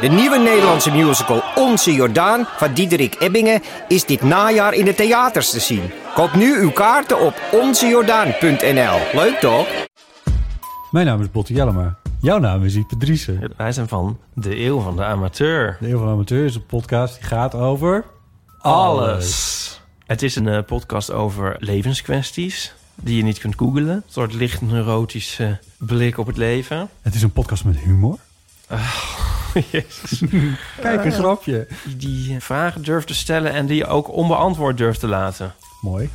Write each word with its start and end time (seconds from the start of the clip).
De 0.00 0.08
nieuwe 0.08 0.38
Nederlandse 0.38 0.90
musical 0.90 1.42
Onze 1.54 1.92
Jordaan 1.92 2.46
van 2.56 2.72
Diederik 2.74 3.16
Ebbingen 3.18 3.62
is 3.88 4.04
dit 4.04 4.22
najaar 4.22 4.72
in 4.72 4.84
de 4.84 4.94
theaters 4.94 5.50
te 5.50 5.60
zien. 5.60 5.90
Koop 6.14 6.34
nu 6.34 6.60
uw 6.60 6.70
kaarten 6.70 7.20
op 7.20 7.34
onzejordaan.nl. 7.52 8.98
Leuk 9.12 9.38
toch? 9.40 9.66
Mijn 10.90 11.06
naam 11.06 11.20
is 11.20 11.30
Botte 11.30 11.52
Jellema. 11.52 11.98
Jouw 12.20 12.38
naam 12.38 12.64
is 12.64 12.74
Ipe 12.74 12.96
Driessen. 12.96 13.52
Wij 13.56 13.72
zijn 13.72 13.88
van 13.88 14.18
De 14.34 14.64
Eeuw 14.64 14.80
van 14.80 14.96
de 14.96 15.04
Amateur. 15.04 15.76
De 15.80 15.88
Eeuw 15.88 15.98
van 15.98 16.06
de 16.06 16.12
Amateur 16.12 16.44
is 16.44 16.54
een 16.54 16.66
podcast 16.66 17.14
die 17.14 17.24
gaat 17.24 17.54
over... 17.54 18.04
Alles. 18.58 19.80
Het 20.06 20.22
is 20.22 20.36
een 20.36 20.48
eh, 20.48 20.62
podcast 20.66 21.10
over 21.10 21.56
levenskwesties 21.58 22.74
die 22.94 23.16
je 23.16 23.22
niet 23.22 23.38
kunt 23.38 23.54
googlen. 23.56 23.88
Een 23.88 24.02
soort 24.08 24.34
licht 24.34 24.60
neurotische 24.60 25.58
blik 25.78 26.18
op 26.18 26.26
het 26.26 26.36
leven. 26.36 26.88
Het 27.02 27.14
is 27.14 27.22
een 27.22 27.32
podcast 27.32 27.64
met 27.64 27.76
humor. 27.76 28.18
Jezus. 29.72 30.22
Kijk, 30.80 31.04
een 31.04 31.12
grapje. 31.12 31.66
Die, 31.96 32.40
vragen 32.40 32.82
durft 32.82 33.06
te 33.06 33.14
stellen 33.14 33.52
en 33.52 33.66
die 33.66 33.76
je 33.76 33.86
ook 33.86 34.12
onbeantwoord 34.12 34.76
durft 34.76 35.00
te 35.00 35.06
laten. 35.06 35.54
Mooi. 35.80 36.10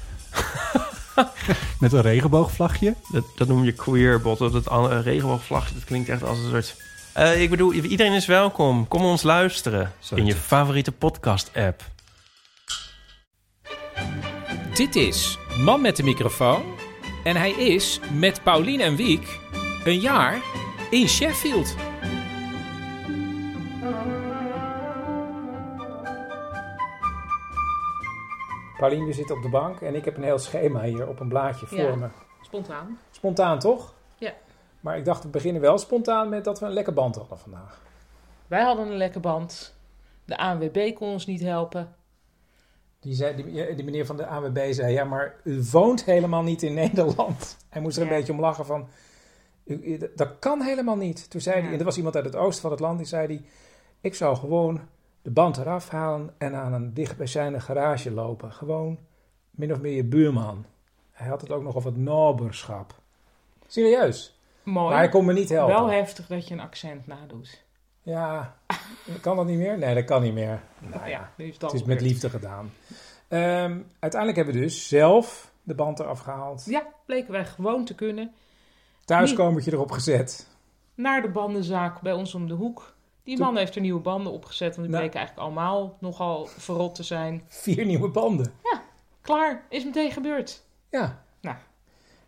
met 1.79 1.93
een 1.93 2.01
regenboogvlagje. 2.01 2.95
Dat, 3.11 3.23
dat 3.35 3.47
noem 3.47 3.63
je 3.63 3.71
queer, 3.71 4.21
botten. 4.21 4.51
Dat 4.51 4.67
eh, 4.67 4.99
regenboogvlagje, 5.03 5.73
dat 5.73 5.83
klinkt 5.83 6.09
echt 6.09 6.23
als 6.23 6.37
een 6.37 6.49
soort... 6.49 6.75
Eh, 7.13 7.41
ik 7.41 7.49
bedoel, 7.49 7.73
iedereen 7.73 8.13
is 8.13 8.25
welkom. 8.25 8.87
Kom 8.87 9.03
ons 9.03 9.23
luisteren 9.23 9.91
in 10.15 10.25
je 10.25 10.35
favoriete 10.35 10.91
podcast-app. 10.91 11.83
Dit 14.73 14.95
is 14.95 15.37
Man 15.57 15.81
met 15.81 15.95
de 15.95 16.03
microfoon. 16.03 16.63
En 17.23 17.35
hij 17.35 17.51
is 17.51 17.99
met 18.13 18.43
Paulien 18.43 18.79
en 18.79 18.95
Wiek 18.95 19.39
een 19.83 19.99
jaar 19.99 20.41
in 20.89 21.07
Sheffield. 21.07 21.75
Paulien, 28.81 29.05
we 29.05 29.13
zitten 29.13 29.35
op 29.35 29.41
de 29.41 29.49
bank 29.49 29.81
en 29.81 29.95
ik 29.95 30.05
heb 30.05 30.17
een 30.17 30.23
heel 30.23 30.37
schema 30.39 30.83
hier 30.83 31.07
op 31.07 31.19
een 31.19 31.27
blaadje 31.27 31.65
voor 31.65 31.77
Ja. 31.77 31.95
me. 31.95 32.07
Spontaan. 32.41 32.97
Spontaan 33.11 33.59
toch? 33.59 33.93
Ja. 34.17 34.33
Maar 34.79 34.97
ik 34.97 35.05
dacht, 35.05 35.23
we 35.23 35.29
beginnen 35.29 35.61
wel 35.61 35.77
spontaan 35.77 36.29
met 36.29 36.43
dat 36.43 36.59
we 36.59 36.65
een 36.65 36.71
lekker 36.73 36.93
band 36.93 37.15
hadden 37.15 37.37
vandaag. 37.37 37.81
Wij 38.47 38.61
hadden 38.61 38.87
een 38.87 38.97
lekker 38.97 39.21
band. 39.21 39.75
De 40.25 40.37
ANWB 40.37 40.93
kon 40.93 41.09
ons 41.09 41.25
niet 41.25 41.41
helpen. 41.41 41.95
Die, 42.99 43.13
zei, 43.13 43.35
die, 43.35 43.75
die 43.75 43.85
meneer 43.85 44.05
van 44.05 44.17
de 44.17 44.25
AWB 44.25 44.71
zei, 44.73 44.93
ja, 44.93 45.03
maar 45.03 45.35
u 45.43 45.63
woont 45.71 46.03
helemaal 46.03 46.43
niet 46.43 46.63
in 46.63 46.73
Nederland. 46.83 47.57
Hij 47.69 47.81
moest 47.81 47.97
er 47.97 48.03
een 48.03 48.09
beetje 48.09 48.33
om 48.33 48.39
lachen 48.39 48.65
van, 48.65 48.87
u- 49.65 50.11
dat 50.15 50.39
kan 50.39 50.61
helemaal 50.61 50.95
niet. 50.97 51.29
Toen 51.29 51.41
zei 51.41 51.55
Ja. 51.57 51.61
hij, 51.63 51.71
en 51.73 51.79
er 51.79 51.85
was 51.85 51.97
iemand 51.97 52.15
uit 52.15 52.25
het 52.25 52.35
oosten 52.35 52.61
van 52.61 52.71
het 52.71 52.79
land, 52.79 52.97
die 52.97 53.07
zei 53.07 53.27
die, 53.27 53.45
ik 54.01 54.15
zou 54.15 54.35
gewoon 54.37 54.81
de 55.21 55.31
band 55.31 55.57
eraf 55.57 55.89
halen 55.89 56.33
en 56.37 56.55
aan 56.55 56.73
een 56.73 56.93
dichtbijzijnde 56.93 57.59
garage 57.59 58.11
lopen. 58.11 58.51
Gewoon 58.51 58.99
min 59.51 59.71
of 59.71 59.79
meer 59.79 59.95
je 59.95 60.03
buurman. 60.03 60.65
Hij 61.11 61.27
had 61.27 61.41
het 61.41 61.51
ook 61.51 61.63
nog 61.63 61.75
over 61.75 61.91
het 61.91 61.99
naberschap. 61.99 62.95
Serieus. 63.67 64.39
Mooi. 64.63 64.89
Maar 64.89 64.97
hij 64.97 65.09
kon 65.09 65.25
me 65.25 65.33
niet 65.33 65.49
helpen. 65.49 65.75
Wel 65.75 65.91
heftig 65.91 66.27
dat 66.27 66.47
je 66.47 66.53
een 66.53 66.59
accent 66.59 67.07
nadoet. 67.07 67.63
Ja, 68.01 68.55
kan 69.21 69.35
dat 69.35 69.45
niet 69.45 69.57
meer? 69.57 69.77
Nee, 69.77 69.95
dat 69.95 70.05
kan 70.05 70.21
niet 70.21 70.33
meer. 70.33 70.61
Nou 70.79 71.09
ja, 71.09 71.31
is 71.37 71.53
het, 71.53 71.61
het 71.61 71.73
is 71.73 71.83
met 71.83 72.01
liefde 72.01 72.29
gedaan. 72.29 72.71
Ehm, 73.27 73.79
uiteindelijk 73.99 74.35
hebben 74.35 74.53
we 74.53 74.61
dus 74.61 74.87
zelf 74.87 75.51
de 75.63 75.75
band 75.75 75.99
eraf 75.99 76.19
gehaald. 76.19 76.65
Ja, 76.65 76.87
bleken 77.05 77.31
wij 77.31 77.45
gewoon 77.45 77.85
te 77.85 77.95
kunnen. 77.95 78.33
Thuiskomertje 79.05 79.71
erop 79.71 79.91
gezet. 79.91 80.47
Naar 80.95 81.21
de 81.21 81.29
bandenzaak 81.29 82.01
bij 82.01 82.13
ons 82.13 82.35
om 82.35 82.47
de 82.47 82.53
hoek. 82.53 82.93
Die 83.23 83.35
Toen- 83.35 83.45
man 83.45 83.57
heeft 83.57 83.75
er 83.75 83.81
nieuwe 83.81 83.99
banden 84.01 84.31
opgezet. 84.33 84.75
Want 84.75 84.87
die 84.87 84.89
Nou. 84.89 84.99
bleken 84.99 85.19
eigenlijk 85.19 85.47
allemaal 85.47 85.97
nogal 85.99 86.45
verrot 86.45 86.95
te 86.95 87.03
zijn. 87.03 87.43
Vier 87.47 87.85
nieuwe 87.85 88.09
banden. 88.09 88.53
Klaar, 89.21 89.65
is 89.69 89.85
meteen 89.85 90.11
gebeurd. 90.11 90.63
Ja. 90.89 91.23
Nou. 91.41 91.57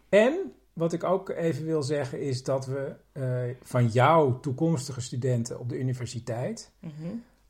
En 0.10 0.54
wat 0.74 0.94
ik 0.94 1.04
ook 1.04 1.30
even 1.30 1.66
wil 1.66 1.84
zeggen 1.84 2.22
is 2.22 2.44
dat 2.44 2.66
we 2.66 2.96
eh, 3.12 3.42
van 3.62 3.88
jouw 3.88 4.40
toekomstige 4.40 5.02
studenten 5.02 5.60
op 5.60 5.70
de 5.70 5.80
universiteit 5.80 6.72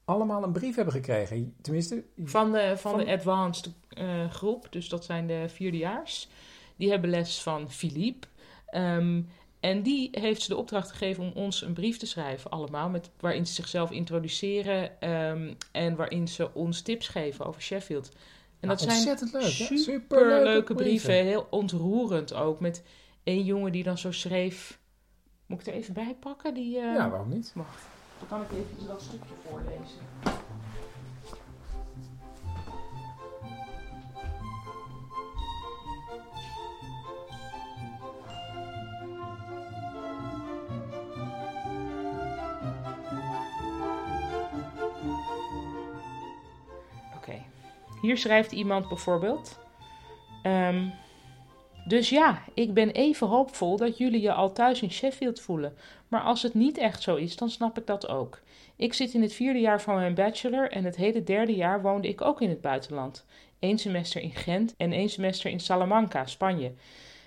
allemaal 0.06 0.44
een 0.44 0.52
brief 0.52 0.76
hebben 0.76 0.94
gekregen. 0.94 1.56
Tenminste, 1.62 2.04
Van 2.24 2.52
de, 2.52 2.74
van, 2.78 2.92
Van- 2.92 3.00
de 3.06 3.12
advanced 3.12 3.72
eh, 3.90 4.30
groep, 4.30 4.68
dus 4.70 4.90
dat 4.90 5.06
zijn 5.06 5.28
de 5.28 5.46
vierdejaars. 5.50 6.30
Die 6.76 6.90
hebben 6.90 7.10
les 7.10 7.42
van 7.42 7.72
Philippe. 7.72 8.28
Ehm, 8.66 9.22
en 9.64 9.82
die 9.82 10.10
heeft 10.12 10.42
ze 10.42 10.48
de 10.48 10.58
opdracht 10.58 10.92
gegeven 10.92 11.24
om 11.24 11.32
ons 11.44 11.62
een 11.62 11.74
brief 11.74 11.98
te 11.98 12.06
schrijven, 12.06 12.52
allemaal. 12.52 12.90
Met, 12.90 13.10
waarin 13.20 13.48
ze 13.48 13.54
zichzelf 13.54 13.92
introduceren 13.92 15.02
ehm, 15.02 15.54
en 15.72 15.96
waarin 15.96 16.28
ze 16.28 16.54
ons 16.54 16.82
tips 16.82 17.08
geven 17.08 17.46
over 17.46 17.62
Sheffield. 17.62 18.12
En 18.60 18.68
dat 18.68 18.82
zijn 18.82 19.04
leuk. 19.04 19.20
hè? 19.20 19.40
superleuke 19.40 19.78
Superleuke 19.78 20.74
brieven. 20.74 21.14
Heel 21.14 21.48
ontroerend 21.50 22.34
ook. 22.34 22.60
Met 22.60 22.84
één 23.24 23.44
jongen 23.44 23.72
die 23.72 23.84
dan 23.84 23.98
zo 23.98 24.12
schreef... 24.12 24.80
Moet 25.46 25.60
ik 25.60 25.68
er 25.68 25.74
even 25.74 25.94
bij 25.94 26.16
pakken? 26.20 26.54
Die, 26.54 26.78
eh, 26.78 26.84
Ja, 26.84 27.10
waarom 27.10 27.30
niet? 27.30 27.52
Wacht, 27.56 27.82
dan 28.20 28.28
kan 28.28 28.42
ik 28.42 28.52
even 28.52 28.88
dat 28.88 29.02
stukje 29.02 29.34
voorlezen. 29.48 30.43
Hier 48.04 48.18
schrijft 48.18 48.52
iemand 48.52 48.88
bijvoorbeeld. 48.88 49.60
ehm, 50.44 50.86
dus 51.86 52.10
ja, 52.10 52.44
ik 52.54 52.74
ben 52.74 52.92
even 52.92 53.28
hoopvol 53.28 53.78
dat 53.78 53.98
jullie 53.98 54.22
je 54.22 54.34
al 54.34 54.52
thuis 54.52 54.82
in 54.82 54.92
Sheffield 54.92 55.42
voelen. 55.42 55.78
Maar 56.08 56.22
als 56.22 56.42
het 56.42 56.54
niet 56.54 56.78
echt 56.78 57.02
zo 57.02 57.16
is, 57.16 57.36
dan 57.36 57.50
snap 57.50 57.78
ik 57.78 57.88
dat 57.88 58.08
ook. 58.08 58.42
Ik 58.76 58.94
zit 58.94 59.14
in 59.14 59.22
het 59.22 59.34
vierde 59.34 59.60
jaar 59.60 59.82
van 59.82 59.96
mijn 59.96 60.14
bachelor 60.14 60.72
en 60.72 60.84
het 60.84 60.96
hele 60.96 61.24
derde 61.24 61.56
jaar 61.56 61.82
woonde 61.82 62.08
ik 62.08 62.22
ook 62.22 62.42
in 62.42 62.50
het 62.50 62.62
buitenland. 62.62 63.26
Eén 63.60 63.78
semester 63.78 64.22
in 64.22 64.32
Gent 64.32 64.74
en 64.78 64.92
één 64.92 65.10
semester 65.10 65.52
in 65.52 65.60
Salamanca, 65.60 66.26
Spanje. 66.26 66.72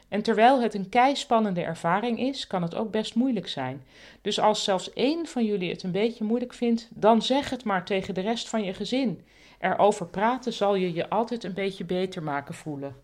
En 0.08 0.22
terwijl 0.22 0.60
het 0.60 0.74
een 0.74 0.88
keispannende 0.88 1.62
ervaring 1.62 2.18
is, 2.18 2.46
kan 2.46 2.62
het 2.62 2.74
ook 2.74 2.90
best 2.90 3.14
moeilijk 3.14 3.48
zijn. 3.48 3.84
Dus 4.22 4.40
als 4.40 4.64
zelfs 4.64 4.92
één 4.92 5.26
van 5.26 5.44
jullie 5.44 5.70
het 5.70 5.82
een 5.82 5.92
beetje 5.92 6.24
moeilijk 6.24 6.54
vindt, 6.54 6.88
dan 6.90 7.22
zeg 7.22 7.50
het 7.50 7.64
maar 7.64 7.84
tegen 7.84 8.14
de 8.14 8.20
rest 8.20 8.48
van 8.48 8.64
je 8.64 8.74
gezin. 8.74 9.24
Erover 9.58 10.06
praten 10.06 10.52
zal 10.52 10.74
je 10.74 10.92
je 10.92 11.08
altijd 11.08 11.44
een 11.44 11.54
beetje 11.54 11.84
beter 11.84 12.22
maken 12.22 12.54
voelen. 12.54 12.96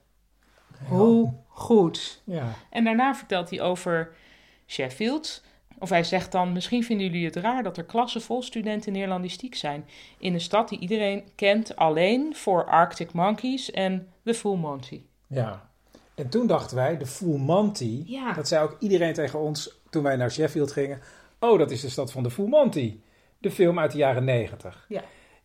Hoe 0.89 1.33
goed. 1.49 2.23
Ja. 2.25 2.55
En 2.71 2.85
daarna 2.85 3.15
vertelt 3.15 3.51
hij 3.51 3.61
over 3.61 4.15
Sheffield. 4.67 5.43
Of 5.79 5.89
hij 5.89 6.05
zegt 6.05 6.33
dan: 6.33 6.53
Misschien 6.53 6.85
vinden 6.85 7.07
jullie 7.07 7.25
het 7.25 7.37
raar 7.37 7.63
dat 7.63 7.77
er 7.77 7.85
klassen 7.85 8.23
vol 8.23 8.43
studenten 8.43 8.93
Neerlandistiek 8.93 9.55
zijn. 9.55 9.85
In 10.19 10.35
een 10.35 10.41
stad 10.41 10.69
die 10.69 10.79
iedereen 10.79 11.25
kent 11.35 11.77
alleen 11.77 12.35
voor 12.37 12.65
Arctic 12.67 13.13
Monkeys 13.13 13.71
en 13.71 14.09
The 14.25 14.35
Full 14.35 14.57
Monty. 14.57 15.03
Ja. 15.27 15.71
En 16.15 16.29
toen 16.29 16.47
dachten 16.47 16.77
wij, 16.77 16.97
de 16.99 17.07
Full 17.07 17.39
Monty, 17.39 18.03
Ja. 18.07 18.33
dat 18.33 18.49
zei 18.49 18.65
ook 18.65 18.77
iedereen 18.81 19.13
tegen 19.15 19.39
ons 19.41 19.81
toen 19.91 20.03
wij 20.03 20.17
naar 20.17 20.31
Sheffield 20.31 20.73
gingen. 20.73 21.01
Oh, 21.39 21.59
dat 21.59 21.71
is 21.71 21.81
de 21.81 21.89
stad 21.89 22.13
van 22.13 22.23
de 22.23 22.31
Full 22.31 22.49
Monty. 22.49 23.01
De 23.39 23.51
film 23.51 23.79
uit 23.79 23.93
de 23.93 23.99
jaren 23.99 24.25
negentig. 24.25 24.85
Ja. 24.89 25.03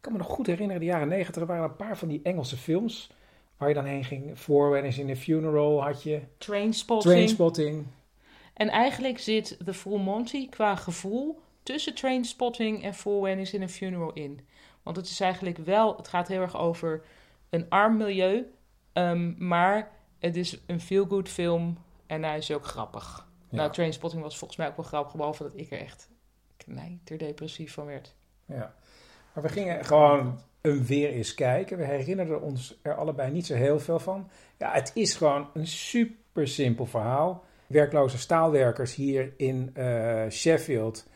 Ik 0.08 0.14
kan 0.14 0.22
me 0.22 0.28
nog 0.28 0.36
goed 0.38 0.48
herinneren, 0.48 0.82
de 0.82 0.88
jaren 0.88 1.08
negentig 1.08 1.46
waren 1.46 1.64
een 1.64 1.76
paar 1.76 1.98
van 1.98 2.08
die 2.08 2.20
Engelse 2.24 2.58
films 2.58 3.10
waar 3.58 3.70
je 3.70 3.76
dan 3.76 3.86
heen 3.86 4.04
ging. 4.04 4.38
Four 4.40 4.70
Weddings 4.70 4.98
in 4.98 5.10
a 5.10 5.16
Funeral 5.16 5.84
had 5.84 6.04
je, 6.04 6.22
Trainspotting. 6.38 7.14
Trainspotting. 7.14 7.86
En 8.54 8.70
eigenlijk 8.70 9.20
zit 9.20 9.58
The 9.66 9.74
Full 9.74 10.00
Monty 10.00 10.50
qua 10.50 10.76
gevoel 10.76 11.42
tussen 11.64 11.96
Trainspotting 11.96 12.84
en 12.84 12.94
Full 12.94 13.22
Weddings 13.22 13.54
in 13.54 13.62
a 13.64 13.68
Funeral 13.68 14.14
in. 14.14 14.40
Want 14.84 14.98
het 14.98 15.06
is 15.06 15.20
eigenlijk 15.20 15.58
wel, 15.58 15.98
het 15.98 16.08
gaat 16.08 16.28
heel 16.28 16.42
erg 16.42 16.58
over 16.58 17.06
een 17.50 17.70
arm 17.70 17.98
milieu, 17.98 18.52
ehm, 18.94 19.48
maar 19.48 19.92
het 20.20 20.36
is 20.36 20.60
een 20.66 20.82
feel-good 20.82 21.30
film 21.30 21.78
en 22.06 22.24
hij 22.24 22.38
is 22.38 22.52
ook 22.52 22.66
grappig. 22.66 23.28
Ja. 23.50 23.58
Nou, 23.58 23.72
Trainspotting 23.72 24.22
was 24.22 24.38
volgens 24.38 24.60
mij 24.60 24.68
ook 24.68 24.76
wel 24.76 24.86
grappig, 24.86 25.16
behalve 25.16 25.44
dat 25.44 25.54
ik 25.56 25.72
er 25.72 25.80
echt 25.80 26.10
knijterdepressief 26.58 27.74
van 27.74 27.86
werd. 27.86 28.16
Ja. 28.46 28.76
Maar 29.38 29.46
we 29.46 29.52
gingen 29.52 29.86
gewoon 29.86 30.40
een 30.62 30.86
weer 30.86 31.10
eens 31.10 31.34
kijken. 31.34 31.78
We 31.78 31.86
herinnerden 31.86 32.42
ons 32.42 32.80
er 32.82 32.96
allebei 32.96 33.32
niet 33.32 33.46
zo 33.46 33.56
heel 33.56 33.80
veel 33.80 34.00
van. 34.00 34.30
Ja, 34.58 34.72
het 34.72 34.92
is 34.94 35.16
gewoon 35.16 35.50
een 35.54 35.68
super 35.68 36.48
simpel 36.48 36.86
verhaal. 36.86 37.44
Werkloze 37.68 38.18
staalwerkers 38.18 38.96
hier 38.96 39.34
in 39.36 39.70
eh, 39.74 40.30
Sheffield, 40.30 41.08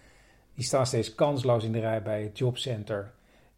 die 0.54 0.64
staan 0.64 0.86
steeds 0.86 1.16
kansloos 1.16 1.64
in 1.64 1.72
de 1.72 1.80
rij 1.80 2.02
bij 2.02 2.24
het 2.24 2.38
jobcenter. 2.38 3.12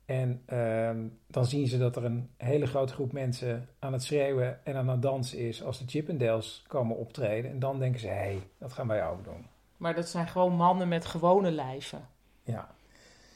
En 0.06 0.42
ehm, 0.45 1.07
dan 1.27 1.45
zien 1.45 1.68
ze 1.68 1.77
dat 1.77 1.95
er 1.95 2.06
een 2.06 2.30
hele 2.38 2.66
grote 2.66 2.94
groep 2.94 3.12
mensen 3.12 3.69
aan 3.80 3.94
het 3.94 4.04
schreeuwen 4.04 4.66
en 4.66 4.75
aan 4.75 4.89
het 4.89 5.01
dansen 5.01 5.39
is 5.39 5.63
als 5.63 5.80
de 5.80 5.86
Chippendales 5.88 6.63
komen 6.68 6.98
optreden. 6.98 7.51
En 7.51 7.59
dan 7.59 7.80
denken 7.80 8.00
ze, 8.00 8.07
hé, 8.07 8.13
hey, 8.13 8.48
dat 8.57 8.74
gaan 8.74 8.88
wij 8.88 9.07
ook 9.07 9.24
doen. 9.24 9.45
Maar 9.77 9.95
dat 9.95 10.09
zijn 10.09 10.27
gewoon 10.27 10.54
mannen 10.54 10.88
met 10.88 11.06
gewone 11.06 11.51
lijven. 11.51 12.07
Ja. 12.44 12.69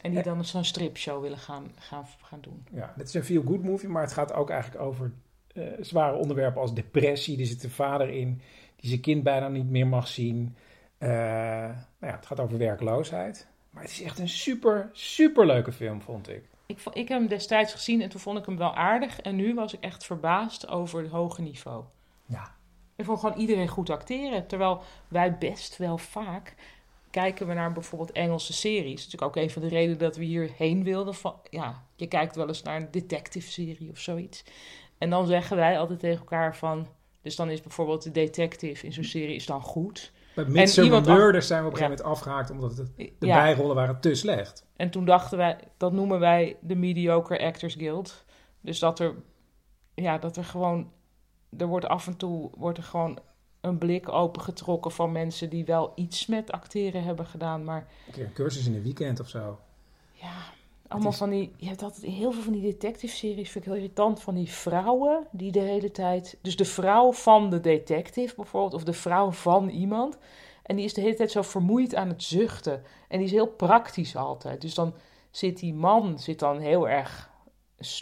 En 0.01 0.11
die 0.11 0.21
dan 0.23 0.45
zo'n 0.45 0.63
stripshow 0.63 1.21
willen 1.21 1.38
gaan, 1.38 1.71
gaan, 1.79 2.05
gaan 2.21 2.41
doen. 2.41 2.65
Ja, 2.71 2.94
het 2.97 3.07
is 3.07 3.13
een 3.13 3.23
feel-good 3.23 3.63
movie, 3.63 3.89
maar 3.89 4.01
het 4.01 4.13
gaat 4.13 4.33
ook 4.33 4.49
eigenlijk 4.49 4.81
over 4.81 5.11
eh, 5.53 5.63
zware 5.79 6.15
onderwerpen 6.15 6.61
als 6.61 6.73
depressie. 6.73 7.39
Er 7.39 7.45
zit 7.45 7.63
een 7.63 7.69
vader 7.69 8.09
in 8.09 8.41
die 8.75 8.89
zijn 8.89 9.01
kind 9.01 9.23
bijna 9.23 9.47
niet 9.47 9.69
meer 9.69 9.88
mag 9.88 10.07
zien. 10.07 10.55
Eh, 10.97 11.09
nou 11.09 11.75
ja, 11.99 12.15
het 12.15 12.25
gaat 12.25 12.39
over 12.39 12.57
werkloosheid. 12.57 13.47
Maar 13.69 13.83
het 13.83 13.91
is 13.91 14.01
echt 14.01 14.19
een 14.19 14.29
super, 14.29 14.89
super 14.91 15.45
leuke 15.45 15.71
film, 15.71 16.01
vond 16.01 16.29
ik. 16.29 16.44
Ik, 16.65 16.79
vo- 16.79 16.91
ik 16.94 17.07
heb 17.07 17.19
hem 17.19 17.27
destijds 17.27 17.73
gezien 17.73 18.01
en 18.01 18.09
toen 18.09 18.19
vond 18.19 18.38
ik 18.39 18.45
hem 18.45 18.57
wel 18.57 18.75
aardig. 18.75 19.21
En 19.21 19.35
nu 19.35 19.53
was 19.53 19.73
ik 19.73 19.83
echt 19.83 20.05
verbaasd 20.05 20.67
over 20.67 21.01
het 21.01 21.11
hoge 21.11 21.41
niveau. 21.41 21.83
Ja, 22.25 22.55
Ik 22.95 23.05
vond 23.05 23.19
gewoon 23.19 23.38
iedereen 23.39 23.67
goed 23.67 23.89
acteren. 23.89 24.47
Terwijl 24.47 24.81
wij 25.07 25.38
best 25.38 25.77
wel 25.77 25.97
vaak 25.97 26.55
kijken 27.12 27.48
we 27.48 27.54
naar 27.54 27.71
bijvoorbeeld 27.71 28.12
Engelse 28.12 28.54
series. 28.54 28.83
Dat 28.89 28.98
is 28.98 29.06
natuurlijk 29.06 29.38
ook 29.38 29.44
een 29.44 29.50
van 29.50 29.62
de 29.62 29.68
redenen 29.68 29.98
dat 29.98 30.15
we 30.15 30.24
hierheen 30.24 30.83
wilden. 30.83 31.13
Van, 31.15 31.36
ja, 31.50 31.83
je 31.95 32.07
kijkt 32.07 32.36
wel 32.36 32.48
eens 32.48 32.62
naar 32.63 32.75
een 32.75 32.92
detective 32.92 33.51
serie 33.51 33.89
of 33.92 33.98
zoiets. 34.00 34.44
En 34.98 35.09
dan 35.09 35.27
zeggen 35.27 35.57
wij 35.57 35.80
altijd 35.80 36.00
tegen 36.00 36.19
elkaar 36.19 36.56
van... 36.56 36.88
Dus 37.21 37.36
dan 37.36 37.50
is 37.50 37.62
bijvoorbeeld 37.62 38.04
de 38.04 38.12
detective 38.12 38.86
in 38.86 38.94
zo'n 38.94 39.04
serie 39.04 39.36
is 39.36 39.45
dan 39.45 39.62
goed. 39.62 40.12
bij 41.01 41.12
af- 41.13 41.18
Murders 41.18 41.48
zijn 41.48 41.62
we 41.62 41.68
op 41.68 41.74
een 41.74 41.77
gegeven 41.80 41.98
moment 42.04 42.18
afgehaakt 42.18 42.50
omdat 42.50 42.75
de 42.75 43.13
Ja. 43.19 43.36
bijrollen 43.44 43.75
waren 43.75 44.00
te 44.00 44.15
slecht. 44.15 44.65
En 44.75 44.89
toen 44.89 45.06
dachten 45.06 45.38
wij, 45.38 45.57
dat 45.77 45.94
noemen 45.94 46.19
wij 46.19 46.57
de 46.62 46.75
Mediocre 46.75 47.39
Actors 47.39 47.74
Guild. 47.75 48.25
Dus 48.62 48.80
dat 48.80 49.00
er, 49.00 49.15
ja, 49.95 50.18
dat 50.18 50.38
er 50.38 50.44
gewoon, 50.44 50.92
er 51.57 51.68
wordt 51.68 51.86
af 51.88 52.07
en 52.07 52.18
toe, 52.18 52.51
wordt 52.57 52.77
er 52.77 52.83
gewoon 52.83 53.19
een 53.62 53.77
blik 53.77 54.09
opengetrokken 54.09 54.92
van 54.92 55.12
mensen 55.12 55.50
die 55.50 55.65
wel 55.65 55.92
iets 55.95 56.25
met 56.25 56.51
acteren 56.51 57.04
hebben 57.04 57.25
gedaan. 57.25 57.63
Maar 57.63 57.88
Een 58.15 58.33
cursus 58.33 58.68
in 58.68 58.75
een 58.75 58.83
weekend 58.83 59.19
of 59.19 59.30
zo. 59.30 59.59
ja, 60.12 60.33
allemaal 60.88 61.12
is- 61.12 61.18
van 61.18 61.30
die, 61.30 61.54
je 61.57 61.68
hebt 61.68 61.81
altijd 61.83 62.04
heel 62.12 62.31
veel 62.31 62.42
van 62.42 62.54
die 62.54 62.62
detective-series, 62.62 63.50
vind 63.51 63.65
ik 63.65 63.71
heel 63.71 63.80
irritant, 63.81 64.21
van 64.21 64.36
die 64.36 64.50
vrouwen 64.51 65.27
die 65.31 65.51
de 65.51 65.59
hele 65.59 65.92
tijd, 65.92 66.38
dus 66.42 66.56
de 66.56 66.65
vrouw 66.65 67.12
van 67.13 67.50
de 67.50 67.59
detective 67.59 68.36
bijvoorbeeld, 68.36 68.74
of 68.74 68.83
de 68.83 68.94
vrouw 68.94 69.31
van 69.31 69.69
iemand. 69.69 70.18
En 70.63 70.75
die 70.75 70.86
is 70.86 70.94
de 70.94 71.01
hele 71.01 71.15
tijd 71.15 71.31
zo 71.31 71.42
vermoeid 71.42 71.95
aan 71.95 72.07
het 72.07 72.24
zuchten. 72.24 72.83
En 73.07 73.18
die 73.18 73.25
is 73.27 73.31
heel 73.33 73.48
praktisch 73.48 74.15
altijd. 74.15 74.62
Dus 74.62 74.74
dan 74.74 74.94
zit 75.31 75.59
die 75.59 75.74
man 75.74 76.19
zit 76.19 76.39
dan 76.39 76.59
heel 76.59 76.89
erg, 76.89 77.30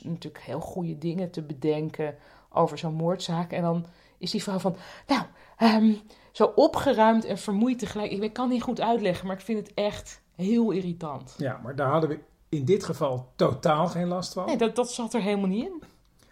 natuurlijk 0.03 0.43
heel 0.43 0.59
goede 0.59 0.97
dingen 0.97 1.31
te 1.31 1.41
bedenken 1.41 2.15
over 2.49 2.77
zo'n 2.77 2.93
moordzaak. 2.93 3.51
En 3.51 3.61
dan 3.61 3.85
is 4.17 4.31
die 4.31 4.43
vrouw 4.43 4.59
van, 4.59 4.75
nou, 5.07 5.21
ehm, 5.57 5.93
zo 6.31 6.51
opgeruimd 6.55 7.25
en 7.25 7.37
vermoeid 7.37 7.79
tegelijk. 7.79 8.11
Ik 8.11 8.33
kan 8.33 8.49
niet 8.49 8.61
goed 8.61 8.81
uitleggen, 8.81 9.27
maar 9.27 9.35
ik 9.35 9.41
vind 9.41 9.59
het 9.59 9.73
echt 9.73 10.21
heel 10.35 10.71
irritant. 10.71 11.35
Ja, 11.37 11.59
maar 11.63 11.75
daar 11.75 11.89
hadden 11.89 12.09
we 12.09 12.19
in 12.49 12.65
dit 12.65 12.83
geval 12.83 13.31
totaal 13.35 13.87
geen 13.87 14.07
last 14.07 14.33
van. 14.33 14.45
Nee, 14.45 14.57
dat, 14.57 14.75
dat 14.75 14.91
zat 14.91 15.13
er 15.13 15.21
helemaal 15.21 15.49
niet 15.49 15.65
in. 15.65 15.73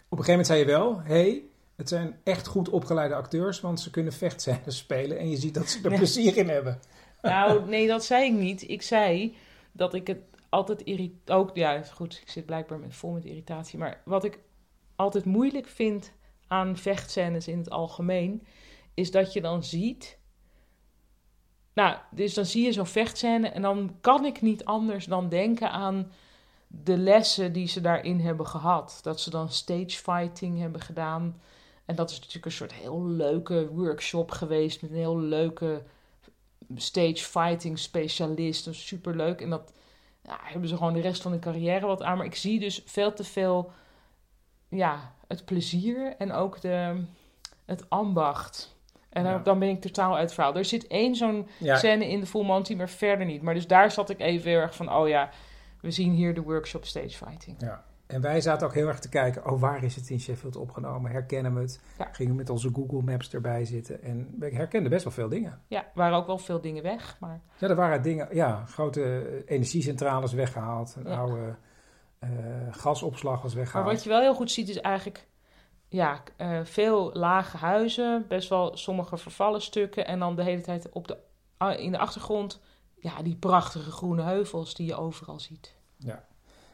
Op 0.08 0.18
een 0.18 0.24
gegeven 0.24 0.30
moment 0.30 0.46
zei 0.46 0.58
je 0.58 0.66
wel, 0.66 1.00
hé, 1.00 1.30
hey, 1.30 1.42
het 1.76 1.88
zijn 1.88 2.20
echt 2.24 2.46
goed 2.46 2.68
opgeleide 2.68 3.14
acteurs, 3.14 3.60
want 3.60 3.80
ze 3.80 3.90
kunnen 3.90 4.12
vechtscènes 4.12 4.76
spelen 4.76 5.18
en 5.18 5.30
je 5.30 5.36
ziet 5.36 5.54
dat 5.54 5.68
ze 5.68 5.88
er 5.88 5.96
plezier 5.96 6.36
in 6.36 6.48
hebben. 6.48 6.80
Nou, 7.22 7.64
nee, 7.68 7.86
dat 7.86 8.04
zei 8.04 8.24
ik 8.24 8.32
niet. 8.32 8.68
Ik 8.68 8.82
zei 8.82 9.36
dat 9.72 9.94
ik 9.94 10.06
het 10.06 10.18
altijd 10.48 10.82
irrit... 10.82 11.30
Ook, 11.30 11.50
ja, 11.54 11.82
goed, 11.82 12.20
ik 12.22 12.30
zit 12.30 12.46
blijkbaar 12.46 12.78
met, 12.78 12.94
vol 12.94 13.10
met 13.10 13.24
irritatie. 13.24 13.78
Maar 13.78 14.00
wat 14.04 14.24
ik 14.24 14.38
altijd 14.96 15.24
moeilijk 15.24 15.66
vind 15.66 16.12
aan 16.46 16.76
vechtscènes 16.76 17.48
in 17.48 17.58
het 17.58 17.70
algemeen... 17.70 18.42
is 18.94 19.10
dat 19.10 19.32
je 19.32 19.40
dan 19.40 19.64
ziet... 19.64 20.18
Nou, 21.74 21.96
dus 22.10 22.34
dan 22.34 22.44
zie 22.44 22.64
je 22.64 22.72
zo'n 22.72 22.86
vechtscène... 22.86 23.48
en 23.48 23.62
dan 23.62 23.96
kan 24.00 24.24
ik 24.24 24.42
niet 24.42 24.64
anders 24.64 25.04
dan 25.04 25.28
denken 25.28 25.70
aan 25.70 26.12
de 26.66 26.96
lessen 26.96 27.52
die 27.52 27.68
ze 27.68 27.80
daarin 27.80 28.20
hebben 28.20 28.46
gehad. 28.46 28.98
Dat 29.02 29.20
ze 29.20 29.30
dan 29.30 29.48
stage 29.48 29.90
fighting 29.90 30.58
hebben 30.58 30.80
gedaan... 30.80 31.40
En 31.84 31.94
dat 31.94 32.10
is 32.10 32.16
natuurlijk 32.16 32.44
een 32.44 32.52
soort 32.52 32.72
heel 32.72 33.04
leuke 33.04 33.68
workshop 33.68 34.30
geweest 34.30 34.82
met 34.82 34.90
een 34.90 34.96
heel 34.96 35.20
leuke 35.20 35.82
stage 36.74 37.16
fighting 37.16 37.78
specialist. 37.78 38.64
Dat 38.64 38.74
is 38.74 38.86
superleuk. 38.86 39.40
En 39.40 39.50
dat 39.50 39.72
ja, 40.22 40.38
hebben 40.42 40.68
ze 40.68 40.76
gewoon 40.76 40.92
de 40.92 41.00
rest 41.00 41.22
van 41.22 41.30
hun 41.30 41.40
carrière 41.40 41.86
wat 41.86 42.02
aan. 42.02 42.16
Maar 42.16 42.26
ik 42.26 42.34
zie 42.34 42.60
dus 42.60 42.82
veel 42.84 43.12
te 43.12 43.24
veel 43.24 43.72
ja, 44.68 45.14
het 45.26 45.44
plezier 45.44 46.16
en 46.18 46.32
ook 46.32 46.60
de, 46.60 47.04
het 47.64 47.90
ambacht. 47.90 48.73
En 49.14 49.24
dan, 49.24 49.42
dan 49.42 49.58
ben 49.58 49.68
ik 49.68 49.80
totaal 49.80 50.16
uit 50.16 50.32
verhaal. 50.34 50.56
Er 50.56 50.64
zit 50.64 50.86
één 50.86 51.14
zo'n 51.14 51.48
scène 51.60 52.08
in 52.08 52.20
de 52.20 52.26
Full 52.26 52.44
Monty, 52.44 52.74
maar 52.74 52.88
verder 52.88 53.26
niet. 53.26 53.42
Maar 53.42 53.54
dus 53.54 53.66
daar 53.66 53.90
zat 53.90 54.10
ik 54.10 54.20
even 54.20 54.50
heel 54.50 54.60
erg 54.60 54.74
van, 54.76 54.92
oh 54.92 55.08
ja, 55.08 55.30
we 55.80 55.90
zien 55.90 56.12
hier 56.12 56.34
de 56.34 56.42
workshop 56.42 56.84
stage 56.84 57.16
fighting. 57.16 57.56
ja. 57.58 57.84
En 58.06 58.20
wij 58.20 58.40
zaten 58.40 58.66
ook 58.66 58.74
heel 58.74 58.88
erg 58.88 58.98
te 58.98 59.08
kijken, 59.08 59.46
oh, 59.50 59.60
waar 59.60 59.84
is 59.84 59.96
het 59.96 60.10
in 60.10 60.20
Sheffield 60.20 60.56
opgenomen? 60.56 61.10
Herkennen 61.10 61.54
we 61.54 61.60
het? 61.60 61.80
Ja. 61.98 62.08
Gingen 62.12 62.34
met 62.34 62.50
onze 62.50 62.70
Google 62.72 63.02
Maps 63.02 63.32
erbij 63.34 63.64
zitten 63.64 64.02
en 64.02 64.34
we 64.38 64.54
herkenden 64.54 64.90
best 64.90 65.04
wel 65.04 65.12
veel 65.12 65.28
dingen. 65.28 65.60
Ja, 65.68 65.86
waren 65.94 66.16
ook 66.16 66.26
wel 66.26 66.38
veel 66.38 66.60
dingen 66.60 66.82
weg, 66.82 67.16
maar 67.20 67.40
Ja, 67.58 67.68
er 67.68 67.74
waren 67.74 68.02
dingen, 68.02 68.28
ja, 68.32 68.64
grote 68.66 69.42
energiecentrales 69.46 70.32
weggehaald. 70.32 70.94
Een 70.98 71.10
Ja. 71.10 71.16
oude 71.18 71.54
eh, 72.18 72.28
gasopslag 72.70 73.42
was 73.42 73.54
Maar 73.54 73.62
weggehaald. 73.62 73.90
wat 73.92 74.02
je 74.02 74.08
wel 74.08 74.20
heel 74.20 74.34
goed 74.34 74.50
ziet 74.50 74.68
is 74.68 74.80
eigenlijk 74.80 75.26
ja, 75.88 76.22
eh, 76.36 76.60
veel 76.64 77.12
lage 77.12 77.56
huizen, 77.56 78.24
best 78.28 78.48
wel 78.48 78.76
sommige 78.76 79.16
vervallen 79.16 79.62
stukken 79.62 80.06
en 80.06 80.18
dan 80.18 80.36
de 80.36 80.42
hele 80.42 80.60
tijd 80.60 80.88
op 80.92 81.08
de, 81.08 81.18
in 81.76 81.92
de 81.92 81.98
achtergrond 81.98 82.60
ja, 82.94 83.22
die 83.22 83.36
prachtige 83.36 83.90
groene 83.90 84.22
heuvels 84.22 84.74
die 84.74 84.86
je 84.86 84.94
overal 84.94 85.40
ziet. 85.40 85.74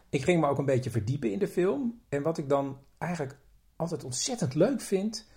Ik 0.08 0.22
ging 0.22 0.40
me 0.40 0.46
ook 0.46 0.58
een 0.58 0.64
beetje 0.64 0.90
verdiepen 0.90 1.32
in 1.32 1.38
de 1.38 1.48
film. 1.48 2.00
En 2.08 2.22
wat 2.22 2.38
ik 2.38 2.48
dan 2.48 2.78
eigenlijk 2.98 3.38
altijd 3.76 4.04
ontzettend 4.04 4.54
leuk 4.54 4.80
vind 4.80 5.28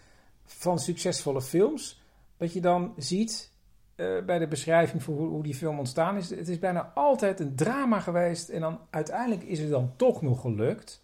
van 0.45 0.79
succesvolle 0.79 1.41
films, 1.41 2.01
dat 2.37 2.53
je 2.53 2.61
dan 2.61 2.93
ziet 2.97 3.51
eh, 3.95 4.25
bij 4.25 4.39
de 4.39 4.47
beschrijving 4.47 5.03
voor 5.03 5.15
hoe, 5.15 5.27
hoe 5.27 5.43
die 5.43 5.55
film 5.55 5.79
ontstaan 5.79 6.17
is. 6.17 6.29
Het 6.29 6.47
is 6.47 6.59
bijna 6.59 6.91
altijd 6.93 7.39
een 7.39 7.55
drama 7.55 7.99
geweest 7.99 8.49
en 8.49 8.61
dan 8.61 8.79
uiteindelijk 8.89 9.43
is 9.43 9.59
het 9.59 9.69
dan 9.69 9.93
toch 9.95 10.21
nog 10.21 10.41
gelukt. 10.41 11.02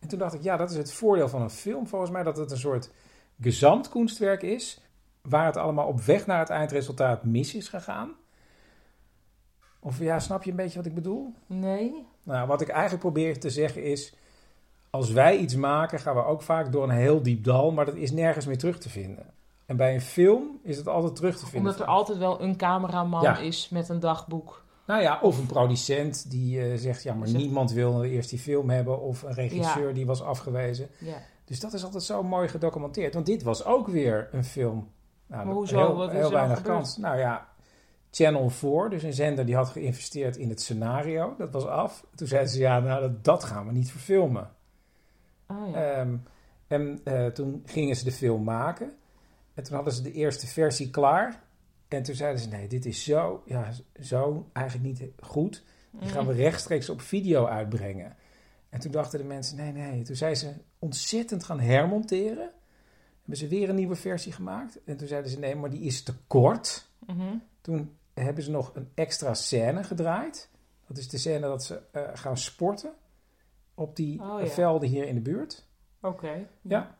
En 0.00 0.08
toen 0.08 0.18
dacht 0.18 0.34
ik, 0.34 0.42
ja, 0.42 0.56
dat 0.56 0.70
is 0.70 0.76
het 0.76 0.92
voordeel 0.92 1.28
van 1.28 1.42
een 1.42 1.50
film 1.50 1.86
volgens 1.86 2.10
mij, 2.10 2.22
dat 2.22 2.36
het 2.36 2.50
een 2.50 2.56
soort 2.56 2.90
gezamtkunstwerk 3.40 4.42
is, 4.42 4.80
waar 5.22 5.46
het 5.46 5.56
allemaal 5.56 5.86
op 5.86 6.00
weg 6.00 6.26
naar 6.26 6.38
het 6.38 6.50
eindresultaat 6.50 7.24
mis 7.24 7.54
is 7.54 7.68
gegaan. 7.68 8.10
Of 9.80 9.98
ja, 9.98 10.18
snap 10.18 10.42
je 10.42 10.50
een 10.50 10.56
beetje 10.56 10.76
wat 10.76 10.86
ik 10.86 10.94
bedoel? 10.94 11.34
Nee? 11.46 12.06
Nou, 12.22 12.46
wat 12.46 12.60
ik 12.60 12.68
eigenlijk 12.68 13.00
probeer 13.00 13.40
te 13.40 13.50
zeggen 13.50 13.84
is, 13.84 14.14
als 14.90 15.10
wij 15.10 15.36
iets 15.36 15.54
maken, 15.54 15.98
gaan 15.98 16.14
we 16.14 16.24
ook 16.24 16.42
vaak 16.42 16.72
door 16.72 16.82
een 16.82 16.90
heel 16.90 17.22
diep 17.22 17.44
dal, 17.44 17.70
maar 17.72 17.84
dat 17.84 17.94
is 17.94 18.10
nergens 18.10 18.46
meer 18.46 18.58
terug 18.58 18.78
te 18.78 18.88
vinden. 18.88 19.26
En 19.66 19.76
bij 19.76 19.94
een 19.94 20.00
film 20.00 20.60
is 20.62 20.76
het 20.76 20.88
altijd 20.88 21.16
terug 21.16 21.36
te 21.36 21.46
vinden. 21.46 21.70
Omdat 21.70 21.80
er 21.80 21.92
altijd 21.94 22.18
wel 22.18 22.40
een 22.40 22.56
cameraman 22.56 23.22
Ja. 23.22 23.38
is 23.38 23.68
met 23.68 23.88
een 23.88 24.00
dagboek. 24.00 24.64
Nou 24.90 25.02
ja, 25.02 25.18
of 25.22 25.38
een 25.38 25.46
producent 25.46 26.30
die 26.30 26.62
eh, 26.62 26.78
zegt, 26.78 27.02
ja, 27.02 27.14
maar 27.14 27.30
niemand 27.30 27.72
wil 27.72 28.04
eerst 28.04 28.30
die 28.30 28.38
film 28.38 28.70
hebben, 28.70 29.00
of 29.00 29.22
een 29.22 29.34
regisseur 29.34 29.94
die 29.94 30.06
was 30.06 30.22
afgewezen. 30.22 30.88
Ja. 30.98 31.16
Dus 31.44 31.60
dat 31.60 31.72
is 31.72 31.84
altijd 31.84 32.02
zo 32.02 32.22
mooi 32.22 32.48
gedocumenteerd. 32.48 33.14
Want 33.14 33.26
dit 33.26 33.42
was 33.42 33.64
ook 33.64 33.88
weer 33.88 34.28
een 34.32 34.44
film. 34.44 34.90
Nou, 35.26 35.46
Maar 35.46 35.54
hoezo? 35.54 35.76
Heel, 35.76 35.96
Wat 35.96 36.10
heel 36.10 36.30
weinig 36.30 36.62
kans. 36.62 36.96
Nou 36.96 37.18
ja, 37.18 37.48
Channel 38.10 38.50
4, 38.50 38.88
dus 38.88 39.02
een 39.02 39.12
zender 39.12 39.46
die 39.46 39.56
had 39.56 39.68
geïnvesteerd 39.68 40.36
in 40.36 40.48
het 40.48 40.60
scenario. 40.60 41.34
Dat 41.38 41.52
was 41.52 41.66
af. 41.66 42.04
Toen 42.14 42.26
zeiden 42.26 42.50
ze, 42.50 42.58
ja, 42.58 42.80
nou, 42.80 43.00
dat, 43.00 43.24
dat 43.24 43.44
gaan 43.44 43.66
we 43.66 43.72
niet 43.72 43.90
verfilmen. 43.90 44.50
Oh, 45.46 45.70
ja. 45.72 45.92
Ehm, 45.92 46.16
en 46.66 47.00
eh, 47.04 47.26
toen 47.26 47.62
gingen 47.64 47.96
ze 47.96 48.04
de 48.04 48.12
film 48.12 48.44
maken. 48.44 48.92
En 49.54 49.62
toen 49.62 49.74
hadden 49.74 49.92
ze 49.92 50.02
de 50.02 50.12
eerste 50.12 50.46
versie 50.46 50.90
klaar. 50.90 51.42
En 51.90 52.02
toen 52.02 52.14
zeiden 52.14 52.40
ze, 52.40 52.48
nee, 52.48 52.68
dit 52.68 52.86
is 52.86 53.04
zo, 53.04 53.42
ja, 53.46 53.72
zo 54.00 54.48
eigenlijk 54.52 54.86
niet 54.86 55.10
goed. 55.20 55.64
Die 55.90 56.08
gaan 56.08 56.26
we 56.26 56.32
rechtstreeks 56.32 56.88
op 56.88 57.00
video 57.00 57.46
uitbrengen. 57.46 58.16
En 58.68 58.80
toen 58.80 58.90
dachten 58.92 59.18
de 59.18 59.24
mensen, 59.24 59.56
nee, 59.56 59.72
nee. 59.72 60.02
Toen 60.02 60.16
zijn 60.16 60.36
ze 60.36 60.52
ontzettend 60.78 61.44
gaan 61.44 61.60
hermonteren. 61.60 62.50
Hebben 63.20 63.36
ze 63.36 63.48
weer 63.48 63.68
een 63.68 63.74
nieuwe 63.74 63.94
versie 63.94 64.32
gemaakt. 64.32 64.80
En 64.84 64.96
toen 64.96 65.08
zeiden 65.08 65.30
ze, 65.30 65.38
nee, 65.38 65.56
maar 65.56 65.70
die 65.70 65.80
is 65.80 66.02
te 66.02 66.14
kort. 66.26 66.88
Mhm. 67.06 67.36
Toen 67.60 67.96
hebben 68.14 68.44
ze 68.44 68.50
nog 68.50 68.74
een 68.74 68.88
extra 68.94 69.34
scène 69.34 69.84
gedraaid. 69.84 70.48
Dat 70.86 70.98
is 70.98 71.08
de 71.08 71.18
scène 71.18 71.40
dat 71.46 71.64
ze 71.64 71.80
eh, 71.92 72.02
gaan 72.14 72.36
sporten 72.36 72.92
op 73.74 73.96
die 73.96 74.20
Oh, 74.20 74.40
eh, 74.40 74.46
ja. 74.46 74.52
velden 74.52 74.88
hier 74.88 75.06
in 75.06 75.14
de 75.14 75.20
buurt. 75.20 75.66
Oké. 76.00 76.46
Ja. 76.62 76.98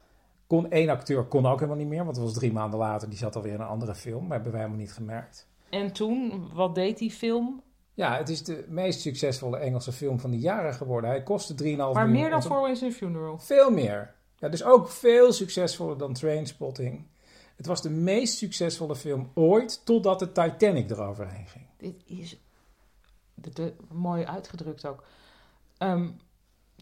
Kon 0.50 0.70
één 0.70 0.88
acteur 0.88 1.24
kon 1.24 1.46
ook 1.46 1.54
helemaal 1.54 1.76
niet 1.76 1.88
meer, 1.88 2.04
want 2.04 2.14
dat 2.16 2.24
was 2.24 2.34
drie 2.34 2.52
maanden 2.52 2.78
later. 2.78 3.08
Die 3.08 3.18
zat 3.18 3.36
alweer 3.36 3.52
in 3.52 3.60
een 3.60 3.66
andere 3.66 3.94
film, 3.94 4.22
maar 4.22 4.32
hebben 4.32 4.52
wij 4.52 4.60
helemaal 4.60 4.82
niet 4.82 4.92
gemerkt. 4.92 5.48
En 5.68 5.92
toen, 5.92 6.48
wat 6.54 6.74
deed 6.74 6.98
die 6.98 7.10
film? 7.10 7.62
Ja, 7.94 8.16
het 8.16 8.28
is 8.28 8.44
de 8.44 8.64
meest 8.68 9.00
succesvolle 9.00 9.56
Engelse 9.56 9.92
film 9.92 10.20
van 10.20 10.30
de 10.30 10.38
jaren 10.38 10.74
geworden. 10.74 11.10
Hij 11.10 11.22
kostte 11.22 11.52
3,5 11.52 11.58
miljoen. 11.58 11.92
Maar 11.92 12.08
meer 12.08 12.30
dan 12.30 12.42
Four 12.42 12.60
Ways 12.60 12.82
in 12.82 12.88
a 12.88 12.92
Funeral. 12.92 13.38
Veel 13.38 13.70
meer. 13.70 14.14
Ja, 14.36 14.48
dus 14.48 14.64
ook 14.64 14.88
veel 14.88 15.32
succesvoller 15.32 15.98
dan 15.98 16.12
Trainspotting. 16.12 17.06
Het 17.56 17.66
was 17.66 17.82
de 17.82 17.90
meest 17.90 18.36
succesvolle 18.36 18.96
film 18.96 19.30
ooit, 19.34 19.84
totdat 19.84 20.18
de 20.18 20.32
Titanic 20.32 20.90
eroverheen 20.90 21.46
ging. 21.46 21.66
Dit 21.76 22.02
is... 22.06 22.40
de, 23.34 23.50
de- 23.50 23.74
mooi 23.88 24.24
uitgedrukt 24.24 24.86
ook. 24.86 25.04
Ehm, 25.78 26.10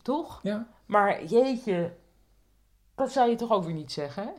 toch? 0.02 0.40
Ja. 0.42 0.68
Maar 0.86 1.24
jeetje, 1.24 1.92
dat 2.98 3.12
zou 3.12 3.30
je 3.30 3.36
toch 3.36 3.50
ook 3.50 3.64
weer 3.64 3.74
niet 3.74 3.92
zeggen, 3.92 4.22
hè? 4.22 4.30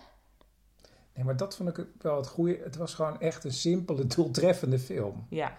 Nee, 1.14 1.26
maar 1.26 1.38
dat 1.38 1.56
vond 1.56 1.78
ik 1.78 1.86
wel 2.02 2.18
het 2.18 2.28
goede. 2.28 2.60
Het 2.64 2.76
was 2.76 2.94
gewoon 2.94 3.20
echt 3.20 3.44
een 3.44 3.54
simpele, 3.54 4.06
doeltreffende 4.08 4.80
film. 4.80 5.26
Ja, 5.30 5.58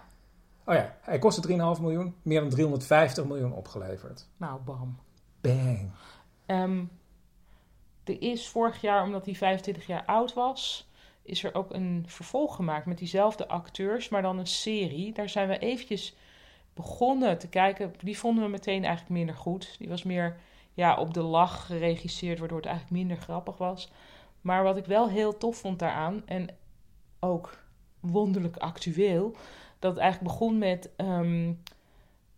Oh 0.65 0.77
ja, 0.77 0.97
hij 1.01 1.19
kostte 1.19 1.47
3,5 1.47 1.81
miljoen, 1.81 2.15
meer 2.21 2.39
dan 2.39 2.49
350 2.49 3.25
miljoen 3.25 3.53
opgeleverd. 3.53 4.27
nou 4.37 4.61
bam. 4.61 4.99
Bang. 5.41 5.91
Ehm, 6.45 6.83
er 8.03 8.21
is 8.21 8.47
vorig 8.49 8.81
jaar, 8.81 9.03
omdat 9.03 9.25
hij 9.25 9.35
25 9.35 9.87
jaar 9.87 10.05
oud 10.05 10.33
was, 10.33 10.89
is 11.21 11.43
er 11.43 11.55
ook 11.55 11.73
een 11.73 12.03
vervolg 12.07 12.55
gemaakt 12.55 12.85
met 12.85 12.97
diezelfde 12.97 13.47
acteurs, 13.47 14.09
maar 14.09 14.21
dan 14.21 14.37
een 14.37 14.47
serie. 14.47 15.13
Daar 15.13 15.29
zijn 15.29 15.47
we 15.47 15.57
eventjes 15.57 16.15
begonnen 16.73 17.37
te 17.37 17.47
kijken. 17.47 17.93
Die 17.99 18.17
vonden 18.17 18.43
we 18.43 18.49
meteen 18.49 18.83
eigenlijk 18.83 19.09
minder 19.09 19.35
goed. 19.35 19.75
Die 19.77 19.89
was 19.89 20.03
meer 20.03 20.39
ja, 20.81 20.95
op 20.95 21.13
de 21.13 21.21
lach 21.21 21.65
geregisseerd, 21.65 22.39
waardoor 22.39 22.57
het 22.57 22.65
eigenlijk 22.65 22.97
minder 22.97 23.17
grappig 23.17 23.57
was. 23.57 23.91
Maar 24.41 24.63
wat 24.63 24.77
ik 24.77 24.85
wel 24.85 25.09
heel 25.09 25.37
tof 25.37 25.57
vond 25.57 25.79
daaraan, 25.79 26.21
en 26.25 26.47
ook 27.19 27.57
wonderlijk 27.99 28.57
actueel, 28.57 29.35
dat 29.79 29.91
het 29.91 30.01
eigenlijk 30.01 30.31
begon 30.31 30.57
met 30.57 30.89
ehm, 30.95 31.53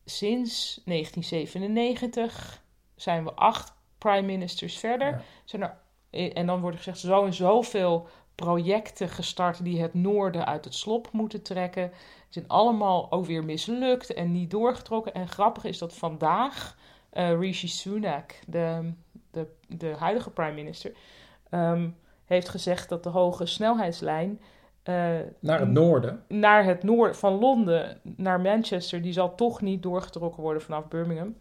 sinds 0.05 0.81
1997 0.85 2.61
zijn 2.95 3.23
we 3.23 3.33
acht 3.33 3.73
prime 3.97 4.21
ministers 4.21 4.77
verder. 4.77 5.07
Ja. 5.07 5.21
Zijn 5.43 5.61
er, 5.61 5.77
en 6.33 6.45
dan 6.45 6.61
wordt 6.61 6.77
er 6.77 6.83
gezegd, 6.83 6.99
zo 6.99 7.25
en 7.25 7.33
zoveel 7.33 8.07
projecten 8.35 9.09
gestart 9.09 9.63
die 9.63 9.81
het 9.81 9.93
noorden 9.93 10.45
uit 10.45 10.65
het 10.65 10.75
slop 10.75 11.11
moeten 11.11 11.41
trekken. 11.41 11.89
Die 11.89 11.97
zijn 12.29 12.47
allemaal 12.47 13.11
ook 13.11 13.25
weer 13.25 13.43
mislukt 13.43 14.13
en 14.13 14.31
niet 14.31 14.51
doorgetrokken. 14.51 15.13
En 15.13 15.27
grappig 15.27 15.63
is 15.63 15.77
dat 15.77 15.93
vandaag 15.93 16.75
eh, 17.13 17.39
Rishi 17.39 17.67
Sunak, 17.67 18.39
de, 18.47 18.93
de, 19.31 19.47
de 19.67 19.95
huidige 19.97 20.29
prime 20.29 20.53
minister, 20.53 20.91
ehm, 21.49 21.89
heeft 22.25 22.49
gezegd 22.49 22.89
dat 22.89 23.03
de 23.03 23.09
hoge 23.09 23.45
snelheidslijn 23.45 24.41
eh, 24.83 24.93
Naar 25.39 25.59
het 25.59 25.69
noorden. 25.69 26.23
naar 26.27 26.65
het 26.65 26.83
noorden 26.83 27.15
van 27.15 27.33
Londen 27.33 27.99
naar 28.03 28.41
Manchester, 28.41 29.01
die 29.01 29.13
zal 29.13 29.35
toch 29.35 29.61
niet 29.61 29.83
doorgetrokken 29.83 30.43
worden 30.43 30.61
vanaf 30.61 30.87
Birmingham. 30.87 31.35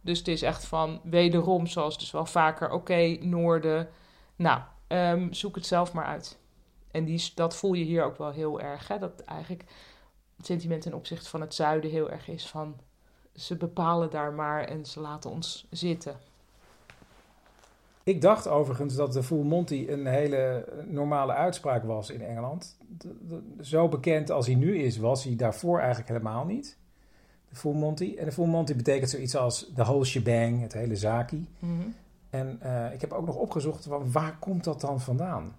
Dus 0.00 0.18
het 0.18 0.28
is 0.28 0.42
echt 0.42 0.64
van 0.64 1.00
wederom, 1.04 1.66
zoals 1.66 1.98
dus 1.98 2.10
wel 2.10 2.26
vaker, 2.26 2.70
oké, 2.70 3.16
noorden. 3.20 3.88
Nou, 4.36 4.60
ehm, 4.86 5.32
zoek 5.32 5.54
het 5.54 5.66
zelf 5.66 5.92
maar 5.92 6.04
uit. 6.04 6.38
En 6.90 7.04
die, 7.04 7.32
dat 7.34 7.56
voel 7.56 7.72
je 7.72 7.84
hier 7.84 8.04
ook 8.04 8.16
wel 8.16 8.30
heel 8.30 8.60
erg. 8.60 8.88
Hè? 8.88 8.98
Dat 8.98 9.20
eigenlijk 9.20 9.64
het 10.36 10.46
sentiment 10.46 10.82
ten 10.82 10.94
opzichte 10.94 11.28
van 11.28 11.40
het 11.40 11.54
zuiden 11.54 11.90
heel 11.90 12.10
erg 12.10 12.28
is 12.28 12.46
van 12.46 12.76
ze 13.34 13.56
bepalen 13.56 14.10
daar 14.10 14.32
maar 14.32 14.64
en 14.64 14.86
ze 14.86 15.00
laten 15.00 15.30
ons 15.30 15.66
zitten. 15.70 16.16
Ik 18.02 18.20
dacht 18.20 18.48
overigens 18.48 18.94
dat 18.94 19.12
de 19.12 19.22
Full 19.22 19.42
Monty 19.42 19.86
een 19.88 20.06
hele 20.06 20.68
normale 20.86 21.32
uitspraak 21.32 21.84
was 21.84 22.10
in 22.10 22.22
Engeland. 22.22 22.76
Zo 23.60 23.88
bekend 23.88 24.30
als 24.30 24.46
hij 24.46 24.54
nu 24.54 24.78
is, 24.78 24.96
was 24.96 25.24
hij 25.24 25.36
daarvoor 25.36 25.78
eigenlijk 25.78 26.08
helemaal 26.08 26.44
niet. 26.44 26.78
De 27.48 27.56
Full 27.56 27.74
Monty. 27.74 28.14
En 28.18 28.24
de 28.24 28.32
Full 28.32 28.46
Monty 28.46 28.76
betekent 28.76 29.10
zoiets 29.10 29.36
als 29.36 29.72
de 29.74 29.82
whole 29.82 30.04
shebang, 30.04 30.60
het 30.60 30.72
hele 30.72 30.96
zaki. 30.96 31.48
Mhm. 31.58 31.88
En 32.30 32.58
eh, 32.60 32.92
ik 32.92 33.00
heb 33.00 33.12
ook 33.12 33.26
nog 33.26 33.36
opgezocht 33.36 33.84
van 33.84 34.12
waar 34.12 34.38
komt 34.38 34.64
dat 34.64 34.80
dan 34.80 35.00
vandaan? 35.00 35.54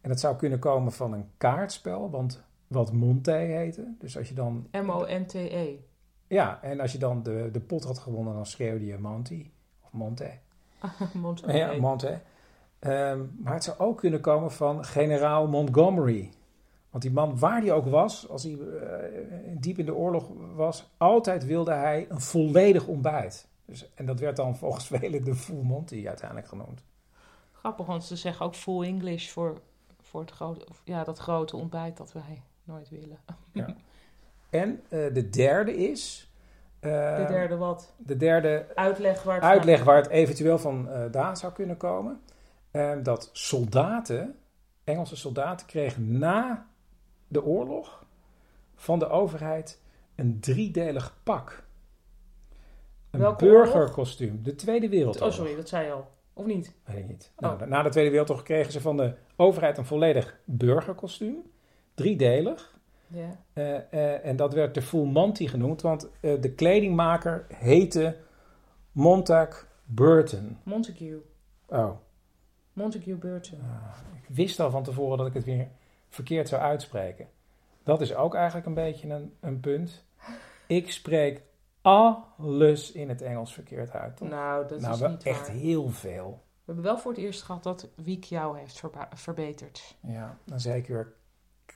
En 0.00 0.08
dat 0.08 0.20
zou 0.20 0.36
kunnen 0.36 0.58
komen 0.58 0.92
van 0.92 1.12
een 1.12 1.30
kaartspel, 1.36 2.10
want 2.10 2.42
wat 2.66 2.92
Monte 2.92 3.32
heette. 3.32 3.94
Dus 3.98 4.16
als 4.18 4.28
je 4.28 4.34
dan 4.34 4.66
M-O-N-T-E. 4.72 5.76
Ja, 6.32 6.62
en 6.62 6.80
als 6.80 6.92
je 6.92 6.98
dan 6.98 7.22
de, 7.22 7.48
de 7.52 7.60
pot 7.60 7.84
had 7.84 7.98
gewonnen, 7.98 8.34
dan 8.34 8.46
schreeuwde 8.46 8.86
je 8.86 8.98
Monty 8.98 9.50
of 9.82 9.92
Monte. 9.92 10.30
Mont- 11.14 11.42
Ja, 11.46 11.72
Monte. 11.80 12.20
Ehm, 12.78 13.20
maar 13.38 13.54
het 13.54 13.64
zou 13.64 13.78
ook 13.78 13.98
kunnen 13.98 14.20
komen 14.20 14.52
van 14.52 14.84
generaal 14.84 15.46
Montgomery. 15.48 16.30
Want 16.90 17.02
die 17.02 17.12
man, 17.12 17.38
waar 17.38 17.60
hij 17.60 17.72
ook 17.72 17.86
was, 17.86 18.28
als 18.28 18.42
hij 18.42 18.52
eh, 18.58 19.56
diep 19.60 19.78
in 19.78 19.86
de 19.86 19.94
oorlog 19.94 20.28
was, 20.54 20.90
altijd 20.96 21.44
wilde 21.46 21.72
hij 21.72 22.06
een 22.08 22.20
volledig 22.20 22.86
ontbijt. 22.86 23.48
Dus, 23.64 23.94
en 23.94 24.06
dat 24.06 24.20
werd 24.20 24.36
dan 24.36 24.56
volgens 24.56 24.86
velen 24.86 25.24
de 25.24 25.34
Full 25.34 25.62
Monty 25.62 26.04
uiteindelijk 26.08 26.48
genoemd. 26.48 26.84
Grappig, 27.52 27.86
want 27.86 28.04
ze 28.04 28.16
zeggen 28.16 28.46
ook 28.46 28.54
full 28.54 28.82
English 28.84 29.28
voor, 29.30 29.60
voor 30.00 30.20
het 30.20 30.30
grote, 30.30 30.66
ja, 30.84 31.04
dat 31.04 31.18
grote 31.18 31.56
ontbijt 31.56 31.96
dat 31.96 32.12
wij 32.12 32.42
nooit 32.64 32.88
willen. 32.88 33.18
En 34.52 34.80
eh, 34.88 35.14
de 35.14 35.30
derde 35.30 35.76
is... 35.76 36.30
De 36.80 37.24
derde 37.28 37.56
wat? 37.56 37.94
de 37.96 38.16
derde 38.16 38.66
Uitleg 38.74 39.22
waar 39.22 39.34
het 39.34 39.44
uitleg 39.44 39.84
waar 39.84 39.96
het 39.96 40.08
eventueel 40.08 40.58
van 40.58 40.88
eh 40.88 41.00
vandaan 41.00 41.36
zou 41.36 41.52
kunnen 41.52 41.76
komen. 41.76 42.20
Ehm, 42.70 43.02
dat 43.02 43.30
soldaten, 43.32 44.38
Engelse 44.84 45.16
soldaten, 45.16 45.66
kregen 45.66 46.18
na 46.18 46.66
de 47.28 47.44
oorlog 47.44 48.04
van 48.74 48.98
de 48.98 49.08
overheid 49.08 49.80
een 50.14 50.40
driedelig 50.40 51.16
pak. 51.22 51.64
Een 53.10 53.36
burgerkostuum. 53.36 54.42
De 54.42 54.54
Tweede 54.54 54.86
gaat. 54.86 54.94
Oh, 54.94 54.98
Wereldoorlog. 54.98 55.34
sorry, 55.34 55.56
dat 55.56 55.68
zei 55.68 55.86
je 55.86 55.92
al. 55.92 56.10
Of 56.32 56.46
niet? 56.46 56.74
Weet 56.84 56.96
ik 56.96 57.08
niet. 57.08 57.32
Oh. 57.36 57.42
Nou, 57.42 57.68
na 57.68 57.82
de 57.82 57.88
Tweede 57.88 58.10
Wereldoorlog 58.10 58.44
kregen 58.44 58.72
ze 58.72 58.80
van 58.80 58.96
de 58.96 59.14
overheid 59.36 59.78
een 59.78 59.84
volledig 59.84 60.38
burgerkostuum. 60.44 61.42
Driedelig. 61.94 62.71
Eh, 63.52 63.76
eh, 63.76 64.24
en 64.24 64.36
dat 64.36 64.54
werd 64.54 64.74
de 64.74 64.82
Full 64.82 65.04
Monty 65.04 65.46
genoemd, 65.46 65.82
want 65.82 66.10
eh, 66.20 66.40
de 66.40 66.52
kledingmaker 66.52 67.46
heette 67.48 68.16
Montag 68.92 69.66
Burton. 69.84 70.58
Montague. 70.62 71.22
Oh, 71.66 71.90
Montague 72.72 73.14
Burton. 73.14 73.58
ik 74.22 74.34
wist 74.34 74.60
al 74.60 74.70
van 74.70 74.82
tevoren 74.82 75.18
dat 75.18 75.26
ik 75.26 75.34
het 75.34 75.44
weer 75.44 75.68
verkeerd 76.08 76.48
zou 76.48 76.62
uitspreken. 76.62 77.28
Dat 77.82 78.00
is 78.00 78.14
ook 78.14 78.34
eigenlijk 78.34 78.66
een 78.66 78.74
beetje 78.74 79.08
een, 79.08 79.36
een 79.40 79.60
punt. 79.60 80.04
Ik 80.66 80.90
spreek 80.90 81.42
alles 81.80 82.92
in 82.92 83.08
het 83.08 83.22
Engels 83.22 83.54
verkeerd 83.54 83.90
uit. 83.90 84.16
toch? 84.16 84.28
Nou, 84.28 84.68
dat 84.68 84.80
nou, 84.80 85.04
is 85.04 85.10
niet 85.10 85.22
echt 85.22 85.46
waar. 85.46 85.56
heel 85.56 85.88
veel. 85.88 86.42
We 86.52 86.72
hebben 86.72 86.84
wel 86.84 86.98
voor 86.98 87.12
het 87.12 87.20
eerst 87.20 87.42
gehad 87.42 87.62
dat 87.62 87.88
Wiek 87.94 88.24
jou 88.24 88.58
heeft 88.58 88.82
verbeterd. 89.14 89.96
Ja, 90.00 90.38
dan 90.44 90.60
weer 90.86 91.14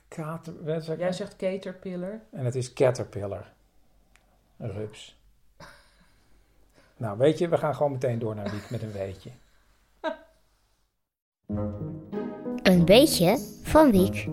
kater, 0.07 0.53
Jij 0.63 0.95
nou? 0.97 1.13
zegt 1.13 1.35
caterpillar. 1.35 2.21
En 2.31 2.45
het 2.45 2.55
is 2.55 2.73
caterpillar. 2.73 3.53
Een 4.57 4.71
rups. 4.71 5.19
nou, 6.97 7.17
weet 7.17 7.37
je, 7.37 7.47
we 7.47 7.57
gaan 7.57 7.75
gewoon 7.75 7.91
meteen 7.91 8.19
door 8.19 8.35
naar 8.35 8.51
Wiek 8.51 8.69
met 8.69 8.81
een 8.81 8.91
weetje. 8.91 9.31
Een 12.63 12.85
beetje 12.85 13.37
van 13.63 13.91
Wiek. 13.91 14.27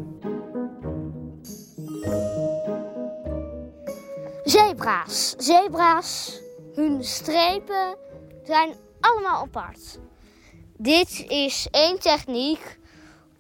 Zebra's. 4.45 5.35
Zebra's, 5.39 6.41
hun 6.75 7.05
strepen 7.05 7.97
zijn 8.43 8.75
allemaal 9.01 9.43
apart. 9.43 9.99
Dit 10.77 11.25
is 11.29 11.69
één 11.71 11.99
techniek 11.99 12.79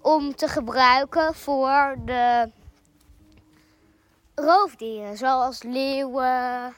om 0.05 0.35
te 0.35 0.49
gebruiken 0.49 1.35
voor 1.35 1.97
de 2.05 2.51
roofdieren, 4.35 5.17
zoals 5.17 5.63
leeuwen, 5.63 6.75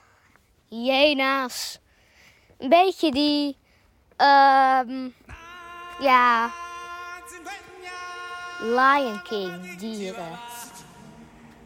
hyena's. 0.68 1.78
Een 2.58 2.68
beetje 2.68 3.10
die, 3.10 3.56
ehm, 4.16 5.08
ja, 5.98 6.50
Lion 8.60 9.22
King 9.22 9.78
dieren. 9.78 10.38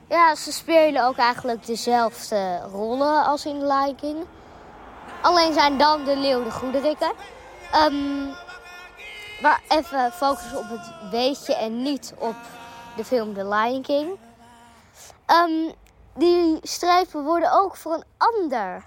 Ja, 0.09 0.35
ze 0.35 0.52
spelen 0.52 1.05
ook 1.05 1.17
eigenlijk 1.17 1.67
dezelfde 1.67 2.61
rollen 2.61 3.25
als 3.25 3.47
in 3.47 3.67
Lion 3.67 3.95
King. 3.95 4.25
Alleen 5.23 5.52
zijn 5.52 5.79
dan 5.79 6.05
de 6.05 6.17
leeuw 6.17 6.43
de. 6.43 7.12
Ehm, 7.73 8.26
maar 9.42 9.62
even 9.68 10.12
focussen 10.12 10.59
op 10.59 10.68
het 10.68 11.11
weetje 11.11 11.54
en 11.54 11.82
niet 11.82 12.14
op 12.18 12.37
de 12.97 13.04
film 13.04 13.35
The 13.35 13.49
Lion 13.49 13.82
King. 13.82 14.18
Ehm, 15.26 15.73
die 16.14 16.59
strepen 16.62 17.25
worden 17.25 17.52
ook 17.52 17.76
voor 17.76 17.94
een 17.94 18.04
ander 18.16 18.85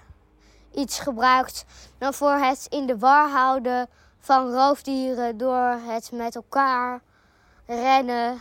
iets 0.74 0.98
gebruikt 0.98 1.64
dan 1.98 2.14
voor 2.14 2.32
het 2.32 2.66
in 2.68 2.86
de 2.86 2.98
war 2.98 3.28
houden 3.28 3.88
van 4.18 4.52
roofdieren 4.52 5.36
door 5.36 5.78
het 5.86 6.12
met 6.12 6.34
elkaar 6.34 7.00
rennen 7.66 8.40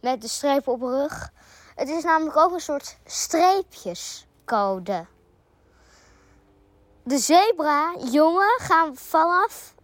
met 0.00 0.22
de 0.22 0.28
strepen 0.28 0.72
op 0.72 0.80
de 0.80 0.86
rug. 0.86 1.32
Het 1.74 1.88
is 1.88 2.02
namelijk 2.02 2.36
ook 2.36 2.52
een 2.52 2.60
soort 2.60 2.98
streepjescode. 3.04 5.06
De 7.02 7.18
zebra-jongen 7.18 8.60
gaan 8.60 8.96
vanaf 8.96 9.74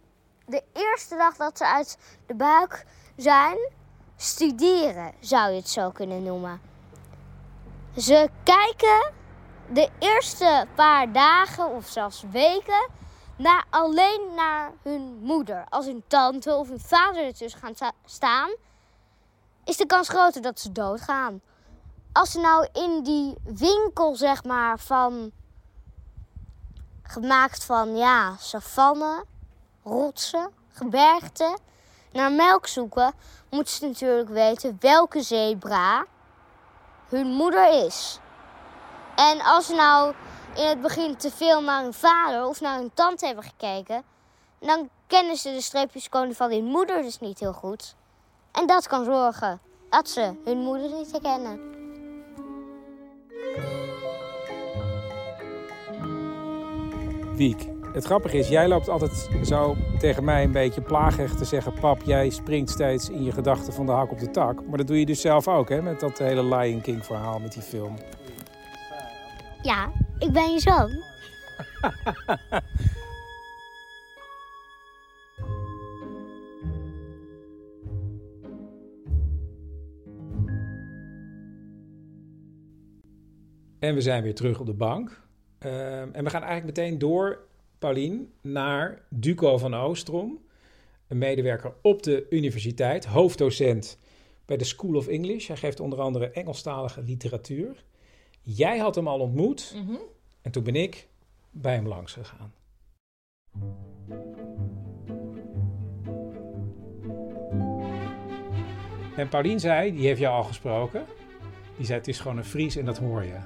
de 0.51 0.63
eerste 0.73 1.15
dag 1.17 1.35
dat 1.35 1.57
ze 1.57 1.65
uit 1.65 1.97
de 2.27 2.35
buik 2.35 2.85
zijn, 3.15 3.57
studeren, 4.15 5.13
zou 5.19 5.49
je 5.51 5.55
het 5.55 5.69
zo 5.69 5.89
kunnen 5.89 6.23
noemen. 6.23 6.61
Ze 7.97 8.29
kijken 8.43 9.11
de 9.69 9.89
eerste 9.99 10.67
paar 10.75 11.11
dagen 11.11 11.69
of 11.69 11.87
zelfs 11.87 12.23
weken 12.31 12.89
naar, 13.35 13.65
alleen 13.69 14.31
naar 14.35 14.71
hun 14.83 15.17
moeder. 15.21 15.65
Als 15.69 15.85
hun 15.85 16.03
tante 16.07 16.55
of 16.55 16.67
hun 16.67 16.79
vader 16.79 17.25
ertussen 17.25 17.59
gaan 17.59 17.75
sta- 17.75 17.91
staan, 18.05 18.49
is 19.63 19.77
de 19.77 19.85
kans 19.85 20.09
groter 20.09 20.41
dat 20.41 20.59
ze 20.59 20.71
doodgaan. 20.71 21.41
Als 22.11 22.31
ze 22.31 22.39
nou 22.39 22.67
in 22.73 23.03
die 23.03 23.35
winkel, 23.43 24.15
zeg 24.15 24.43
maar, 24.43 24.79
van. 24.79 25.31
gemaakt 27.03 27.63
van, 27.65 27.97
ja, 27.97 28.35
savanne, 28.37 29.25
rotsen, 29.83 30.51
gebergte, 30.73 31.57
naar 32.11 32.31
melk 32.31 32.67
zoeken, 32.67 33.13
moeten 33.49 33.73
ze 33.73 33.87
natuurlijk 33.87 34.29
weten 34.29 34.77
welke 34.79 35.21
zebra 35.21 36.05
hun 37.07 37.27
moeder 37.27 37.85
is. 37.85 38.19
En 39.15 39.41
als 39.41 39.65
ze 39.65 39.73
nou 39.75 40.13
in 40.55 40.67
het 40.67 40.81
begin 40.81 41.15
te 41.15 41.31
veel 41.31 41.61
naar 41.61 41.83
hun 41.83 41.93
vader 41.93 42.45
of 42.45 42.61
naar 42.61 42.77
hun 42.77 42.91
tante 42.93 43.25
hebben 43.25 43.43
gekeken, 43.43 44.03
dan 44.59 44.89
kennen 45.07 45.37
ze 45.37 45.51
de 45.51 45.61
streepjeskoning 45.61 46.35
van 46.35 46.51
hun 46.51 46.65
moeder 46.65 47.01
dus 47.01 47.19
niet 47.19 47.39
heel 47.39 47.53
goed. 47.53 47.95
En 48.51 48.67
dat 48.67 48.87
kan 48.87 49.03
zorgen 49.03 49.61
dat 49.89 50.09
ze 50.09 50.33
hun 50.45 50.57
moeder 50.57 50.89
niet 50.89 51.11
herkennen. 51.11 51.69
Wiek, 57.35 57.70
het 57.93 58.05
grappige 58.05 58.37
is, 58.37 58.47
jij 58.47 58.67
loopt 58.67 58.89
altijd 58.89 59.29
zo 59.43 59.75
tegen 59.99 60.23
mij 60.23 60.43
een 60.43 60.51
beetje 60.51 60.81
plagerig 60.81 61.35
te 61.35 61.45
zeggen... 61.45 61.73
pap, 61.73 62.01
jij 62.03 62.29
springt 62.29 62.69
steeds 62.69 63.09
in 63.09 63.23
je 63.23 63.31
gedachten 63.31 63.73
van 63.73 63.85
de 63.85 63.91
hak 63.91 64.11
op 64.11 64.19
de 64.19 64.31
tak. 64.31 64.65
Maar 64.67 64.77
dat 64.77 64.87
doe 64.87 64.99
je 64.99 65.05
dus 65.05 65.21
zelf 65.21 65.47
ook, 65.47 65.69
hè? 65.69 65.81
Met 65.81 65.99
dat 65.99 66.17
hele 66.17 66.55
Lion 66.55 66.81
King 66.81 67.05
verhaal 67.05 67.39
met 67.39 67.53
die 67.53 67.61
film. 67.61 67.95
Ja, 69.61 69.91
ik 70.19 70.31
ben 70.31 70.51
je 70.51 70.59
zoon. 70.59 70.89
En 83.79 83.93
we 83.93 84.01
zijn 84.01 84.23
weer 84.23 84.35
terug 84.35 84.59
op 84.59 84.65
de 84.65 84.73
bank. 84.73 85.21
Ehm, 85.59 86.09
en 86.11 86.23
we 86.23 86.29
gaan 86.29 86.43
eigenlijk 86.43 86.77
meteen 86.77 86.97
door, 86.97 87.39
Paulien, 87.81 88.33
naar 88.41 89.01
Duco 89.09 89.57
van 89.57 89.73
Oostrom. 89.73 90.39
Een 91.07 91.17
medewerker 91.17 91.73
op 91.81 92.03
de 92.03 92.25
universiteit, 92.29 93.05
hoofddocent 93.05 93.97
bij 94.45 94.57
de 94.57 94.63
School 94.63 94.95
of 94.95 95.07
English. 95.07 95.47
Hij 95.47 95.57
geeft 95.57 95.79
onder 95.79 95.99
andere 96.01 96.29
Engelstalige 96.31 97.01
literatuur. 97.01 97.83
Jij 98.41 98.77
had 98.77 98.95
hem 98.95 99.07
al 99.07 99.19
ontmoet 99.19 99.73
Mhm. 99.75 99.95
en 100.41 100.51
toen 100.51 100.63
ben 100.63 100.75
ik 100.75 101.07
bij 101.51 101.73
hem 101.73 101.87
langs 101.87 102.13
gegaan. 102.13 102.53
En 109.15 109.29
Paulien 109.29 109.59
zei, 109.59 109.91
die 109.91 110.05
heeft 110.07 110.19
jou 110.19 110.35
al 110.35 110.43
gesproken. 110.43 111.05
Die 111.77 111.85
zei, 111.85 111.97
het 111.97 112.07
is 112.07 112.19
gewoon 112.19 112.37
een 112.37 112.45
Fries 112.45 112.75
en 112.75 112.85
dat 112.85 112.97
hoor 112.97 113.23
je. 113.23 113.37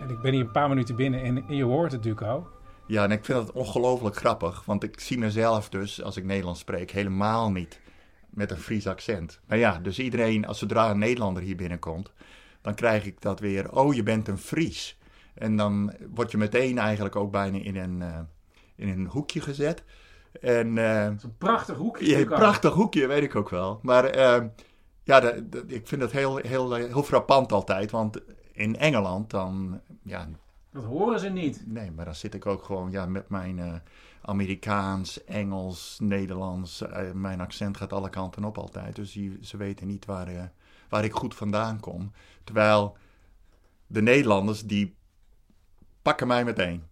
En 0.00 0.08
ik 0.10 0.20
ben 0.20 0.32
hier 0.32 0.40
een 0.40 0.50
paar 0.50 0.68
minuten 0.68 0.96
binnen 0.96 1.22
en, 1.22 1.44
en 1.48 1.56
je 1.56 1.64
hoort 1.64 1.92
het, 1.92 2.02
Duco. 2.02 2.46
Ja, 2.86 3.04
en 3.04 3.10
ik 3.10 3.24
vind 3.24 3.38
het 3.38 3.52
ongelooflijk 3.52 4.16
grappig, 4.16 4.64
want 4.64 4.82
ik 4.82 5.00
zie 5.00 5.18
mezelf 5.18 5.68
dus, 5.68 6.02
als 6.02 6.16
ik 6.16 6.24
Nederlands 6.24 6.60
spreek, 6.60 6.90
helemaal 6.90 7.50
niet 7.50 7.80
met 8.30 8.50
een 8.50 8.56
Fries 8.58 8.86
accent. 8.86 9.40
Maar 9.46 9.58
ja, 9.58 9.78
dus 9.78 9.98
iedereen, 9.98 10.46
als 10.46 10.58
zodra 10.58 10.90
een 10.90 10.98
Nederlander 10.98 11.42
hier 11.42 11.56
binnenkomt, 11.56 12.12
dan 12.60 12.74
krijg 12.74 13.04
ik 13.06 13.20
dat 13.20 13.40
weer, 13.40 13.72
oh, 13.72 13.94
je 13.94 14.02
bent 14.02 14.28
een 14.28 14.38
Fries. 14.38 14.98
En 15.34 15.56
dan 15.56 15.92
word 16.14 16.30
je 16.30 16.36
meteen 16.36 16.78
eigenlijk 16.78 17.16
ook 17.16 17.30
bijna 17.32 17.58
in 17.58 17.76
een, 17.76 18.02
eh, 18.02 18.18
in 18.76 18.88
een 18.88 19.06
hoekje 19.06 19.40
gezet. 19.40 19.84
En 20.40 20.78
eh, 20.78 21.04
Een 21.04 21.20
prachtig 21.38 21.76
hoekje, 21.76 22.06
ja, 22.08 22.16
Duco. 22.16 22.34
prachtig 22.34 22.72
hoekje, 22.72 23.06
weet 23.06 23.22
ik 23.22 23.34
ook 23.36 23.48
wel. 23.48 23.78
Maar 23.82 24.04
eh, 24.04 24.42
ja, 25.02 25.20
dat- 25.20 25.52
dat- 25.52 25.64
ik 25.66 25.86
vind 25.88 26.02
het 26.02 26.12
heel, 26.12 26.36
heel, 26.36 26.72
heel 26.74 27.02
frappant 27.02 27.52
altijd, 27.52 27.90
want 27.90 28.20
in 28.52 28.76
Engeland 28.76 29.30
dan, 29.30 29.80
ja, 30.02 30.28
Dat 30.74 30.84
horen 30.84 31.20
ze 31.20 31.28
niet. 31.28 31.66
Nee, 31.66 31.90
maar 31.90 32.04
dan 32.04 32.14
zit 32.14 32.34
ik 32.34 32.46
ook 32.46 32.64
gewoon 32.64 32.90
ja, 32.90 33.06
met 33.06 33.28
mijn 33.28 33.58
eh, 33.58 33.74
Amerikaans, 34.22 35.24
Engels, 35.24 35.98
Nederlands. 36.00 36.80
eh, 36.82 37.12
mijn 37.12 37.40
accent 37.40 37.76
gaat 37.76 37.92
alle 37.92 38.08
kanten 38.08 38.44
op 38.44 38.58
altijd. 38.58 38.96
Dus 38.96 39.12
die, 39.12 39.38
ze 39.42 39.56
weten 39.56 39.86
niet 39.86 40.04
waar, 40.04 40.28
eh, 40.28 40.42
waar 40.88 41.04
ik 41.04 41.12
goed 41.12 41.34
vandaan 41.34 41.80
kom. 41.80 42.12
Terwijl 42.44 42.96
de 43.86 44.02
Nederlanders, 44.02 44.62
die 44.62 44.94
pakken 46.02 46.26
mij 46.26 46.44
meteen. 46.44 46.82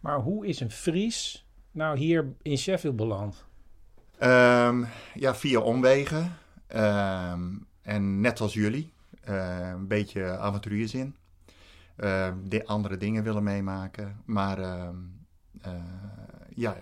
Maar 0.00 0.20
hoe 0.20 0.46
is 0.46 0.60
een 0.60 0.70
Fries 0.70 1.46
nou 1.70 1.98
hier 1.98 2.32
in 2.42 2.58
Sheffield 2.58 2.96
beland? 2.96 3.44
Ehm, 4.18 4.84
ja, 5.14 5.34
via 5.34 5.60
omwegen. 5.60 6.36
Ehm, 6.66 7.54
en 7.82 8.20
net 8.20 8.40
als 8.40 8.54
jullie, 8.54 8.92
een 9.24 9.86
beetje 9.86 10.38
avonturierszin. 10.38 11.16
Ehm, 11.96 12.34
de 12.44 12.66
andere 12.66 12.96
dingen 12.96 13.22
willen 13.22 13.42
meemaken. 13.42 14.20
Maar 14.24 14.58
ehm, 14.58 14.96
eh, 15.60 15.72
ja, 16.54 16.76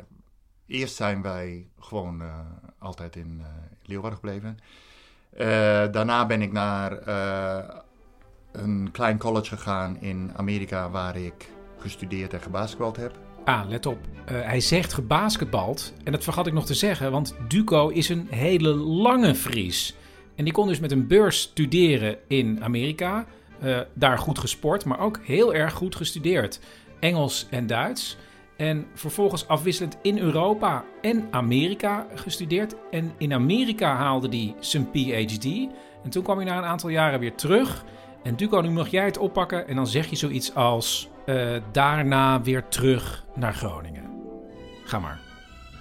eerst 0.66 0.94
zijn 0.94 1.22
wij 1.22 1.68
gewoon 1.78 2.22
eh, 2.22 2.38
altijd 2.78 3.16
in 3.16 3.40
eh, 3.40 3.46
Leeuwarden 3.82 4.18
gebleven. 4.18 4.58
Daarna 5.92 6.26
ben 6.26 6.42
ik 6.42 6.52
naar 6.52 7.08
een 8.52 8.88
klein 8.92 9.18
college 9.18 9.56
gegaan 9.56 10.00
in 10.00 10.32
Amerika 10.36 10.90
waar 10.90 11.16
ik 11.16 11.50
gestudeerd 11.78 12.32
en 12.32 12.40
gebasketbald 12.40 12.96
heb. 12.96 13.18
Ah, 13.44 13.68
let 13.68 13.86
op. 13.86 13.98
Hij 14.24 14.60
zegt 14.60 14.92
gebasketbald. 14.92 15.92
En 16.04 16.12
dat 16.12 16.24
vergat 16.24 16.46
ik 16.46 16.52
nog 16.52 16.66
te 16.66 16.74
zeggen, 16.74 17.10
want 17.10 17.34
Duco 17.48 17.88
is 17.88 18.08
een 18.08 18.26
hele 18.30 18.74
lange 18.74 19.34
Fries. 19.34 19.96
En 20.34 20.44
die 20.44 20.52
kon 20.52 20.68
dus 20.68 20.80
met 20.80 20.92
een 20.92 21.06
beurs 21.06 21.40
studeren 21.40 22.18
in 22.28 22.64
Amerika. 22.64 23.26
Eh, 23.60 23.80
daar 23.94 24.18
goed 24.18 24.38
gesport, 24.38 24.84
maar 24.84 24.98
ook 24.98 25.18
heel 25.22 25.54
erg 25.54 25.72
goed 25.72 25.96
gestudeerd. 25.96 26.60
Engels 27.00 27.46
en 27.50 27.66
Duits. 27.66 28.16
En 28.56 28.86
vervolgens 28.94 29.48
afwisselend 29.48 29.96
in 30.02 30.18
Europa 30.18 30.84
en 31.02 31.28
Amerika 31.30 32.06
gestudeerd. 32.14 32.74
En 32.90 33.12
in 33.18 33.32
Amerika 33.32 33.96
haalde 33.96 34.28
hij 34.28 34.54
zijn 34.60 34.90
PhD. 34.90 35.44
En 36.04 36.10
toen 36.10 36.22
kwam 36.22 36.36
hij 36.36 36.46
na 36.46 36.58
een 36.58 36.64
aantal 36.64 36.88
jaren 36.88 37.20
weer 37.20 37.34
terug. 37.34 37.84
En 38.22 38.36
Duco, 38.36 38.60
nu 38.60 38.70
mag 38.70 38.88
jij 38.88 39.04
het 39.04 39.18
oppakken. 39.18 39.68
En 39.68 39.76
dan 39.76 39.86
zeg 39.86 40.06
je 40.06 40.16
zoiets 40.16 40.54
als... 40.54 41.08
eh, 41.26 41.56
daarna 41.72 42.42
weer 42.42 42.68
terug 42.68 43.24
naar 43.34 43.54
Groningen. 43.54 44.10
Ga 44.84 44.98
maar. 44.98 45.20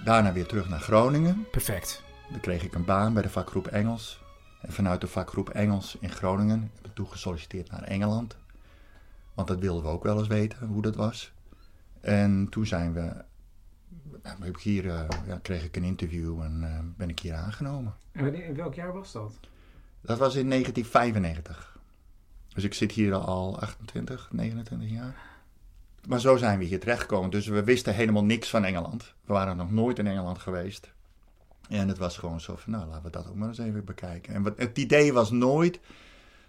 Daarna 0.04 0.32
weer 0.32 0.46
terug 0.46 0.68
naar 0.68 0.80
Groningen. 0.80 1.46
Perfect. 1.50 2.02
Dan 2.30 2.40
kreeg 2.40 2.62
ik 2.62 2.74
een 2.74 2.84
baan 2.84 3.12
bij 3.12 3.22
de 3.22 3.30
vakgroep 3.30 3.66
Engels. 3.66 4.20
En 4.60 4.72
vanuit 4.72 5.00
de 5.00 5.06
vakgroep 5.06 5.48
Engels 5.48 5.96
in 6.00 6.10
Groningen 6.10 6.70
toen 6.94 7.08
gesolliciteerd 7.08 7.70
naar 7.70 7.82
Engeland. 7.82 8.36
Want 9.34 9.48
dat 9.48 9.58
wilden 9.58 9.82
we 9.82 9.88
ook 9.88 10.02
wel 10.02 10.18
eens 10.18 10.28
weten, 10.28 10.66
hoe 10.66 10.82
dat 10.82 10.96
was. 10.96 11.32
En 12.00 12.46
toen 12.50 12.66
zijn 12.66 12.92
we, 12.92 13.00
ja, 14.22 14.36
heb 14.38 14.56
ik 14.56 14.58
hier, 14.58 14.88
eh, 14.88 15.08
ja, 15.26 15.38
kreeg 15.42 15.64
ik 15.64 15.76
een 15.76 15.84
interview 15.84 16.40
en 16.40 16.60
eh, 16.62 16.78
ben 16.96 17.08
ik 17.08 17.18
hier 17.18 17.34
aangenomen. 17.34 17.94
En 18.12 18.34
in 18.34 18.54
welk 18.54 18.74
jaar 18.74 18.92
was 18.92 19.12
dat? 19.12 19.32
Dat 20.00 20.18
was 20.18 20.34
in 20.34 20.48
1995. 20.48 21.78
Dus 22.48 22.64
ik 22.64 22.74
zit 22.74 22.92
hier 22.92 23.14
al 23.14 23.60
28, 23.60 24.28
29 24.32 24.90
jaar. 24.90 25.14
Maar 26.08 26.20
zo 26.20 26.36
zijn 26.36 26.58
we 26.58 26.64
hier 26.64 26.80
terechtgekomen. 26.80 27.30
Dus 27.30 27.46
we 27.46 27.64
wisten 27.64 27.94
helemaal 27.94 28.24
niks 28.24 28.50
van 28.50 28.64
Engeland. 28.64 29.14
We 29.24 29.32
waren 29.32 29.56
nog 29.56 29.70
nooit 29.70 29.98
in 29.98 30.06
Engeland 30.06 30.38
geweest. 30.38 30.92
En 31.68 31.88
het 31.88 31.98
was 31.98 32.18
gewoon 32.18 32.40
zo 32.40 32.56
van, 32.56 32.72
nou, 32.72 32.86
laten 32.86 33.02
we 33.02 33.10
dat 33.10 33.28
ook 33.28 33.34
maar 33.34 33.48
eens 33.48 33.58
even 33.58 33.84
bekijken. 33.84 34.34
En 34.34 34.42
wat, 34.42 34.58
het 34.58 34.78
idee 34.78 35.12
was 35.12 35.30
nooit 35.30 35.80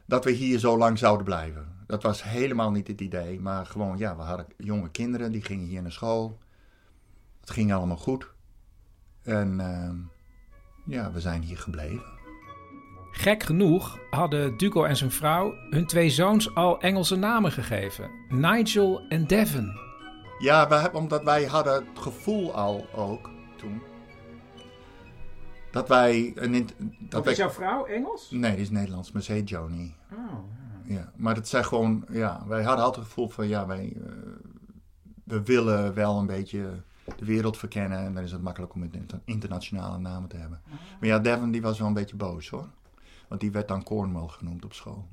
dat 0.05 0.23
we 0.23 0.31
hier 0.31 0.59
zo 0.59 0.77
lang 0.77 0.97
zouden 0.97 1.25
blijven. 1.25 1.83
Dat 1.87 2.03
was 2.03 2.23
helemaal 2.23 2.71
niet 2.71 2.87
het 2.87 3.01
idee. 3.01 3.39
Maar 3.39 3.65
gewoon, 3.65 3.97
ja, 3.97 4.15
we 4.15 4.21
hadden 4.21 4.47
jonge 4.57 4.89
kinderen, 4.89 5.31
die 5.31 5.41
gingen 5.41 5.65
hier 5.65 5.81
naar 5.81 5.91
school. 5.91 6.37
Het 7.39 7.49
ging 7.49 7.73
allemaal 7.73 7.97
goed. 7.97 8.31
En 9.23 9.59
ehm, 9.59 9.95
ja, 10.85 11.11
we 11.11 11.19
zijn 11.19 11.41
hier 11.41 11.57
gebleven. 11.57 12.13
Gek 13.11 13.43
genoeg 13.43 13.99
hadden 14.09 14.57
Duco 14.57 14.83
en 14.83 14.97
zijn 14.97 15.11
vrouw 15.11 15.53
hun 15.69 15.85
twee 15.85 16.09
zoons 16.09 16.55
al 16.55 16.79
Engelse 16.79 17.15
namen 17.15 17.51
gegeven. 17.51 18.09
Nigel 18.29 19.05
en 19.09 19.27
Devon. 19.27 19.71
Ja, 20.39 20.67
we 20.67 20.75
hebben, 20.75 21.01
omdat 21.01 21.23
wij 21.23 21.45
hadden 21.45 21.73
het 21.73 21.99
gevoel 21.99 22.53
al 22.53 22.87
ook 22.95 23.29
toen. 23.57 23.81
Dat 25.75 25.87
wij. 25.87 26.31
Een, 26.35 26.69
dat 26.99 27.23
wij 27.23 27.31
is 27.33 27.39
jouw 27.39 27.49
vrouw 27.49 27.85
Engels? 27.85 28.31
nee, 28.31 28.51
die 28.51 28.61
is 28.61 28.69
Nederlands, 28.69 29.11
maar 29.11 29.21
ze 29.21 29.31
heet 29.31 29.49
Joni. 29.49 29.95
Oh, 30.13 30.33
Ja, 30.83 31.11
maar 31.15 31.35
dat 31.35 31.47
zijn 31.47 31.65
gewoon. 31.65 32.05
Ja, 32.09 32.43
wij 32.47 32.63
hadden 32.63 32.85
altijd 32.85 33.03
het 33.03 33.13
gevoel 33.13 33.29
van. 33.29 33.47
Ja, 33.47 33.65
wij. 33.67 33.93
eh, 34.05 34.11
we 35.23 35.43
willen 35.43 35.93
wel 35.93 36.19
een 36.19 36.25
beetje 36.25 36.71
de 37.17 37.25
wereld 37.25 37.57
verkennen. 37.57 37.97
En 37.99 38.13
dan 38.13 38.23
is 38.23 38.31
het 38.31 38.41
makkelijk 38.41 38.73
om 38.73 38.81
een 38.81 38.93
inter- 38.93 39.21
internationale 39.25 39.97
namen 39.97 40.29
te 40.29 40.37
hebben. 40.37 40.61
Maar 40.99 41.09
ja, 41.09 41.19
Devon 41.19 41.51
die 41.51 41.61
was 41.61 41.77
wel 41.79 41.87
een 41.87 41.93
beetje 41.93 42.15
boos 42.15 42.49
hoor. 42.49 42.67
Want 43.27 43.41
die 43.41 43.51
werd 43.51 43.67
dan 43.67 43.83
Cornwall 43.83 44.27
genoemd 44.27 44.65
op 44.65 44.73
school. 44.73 45.07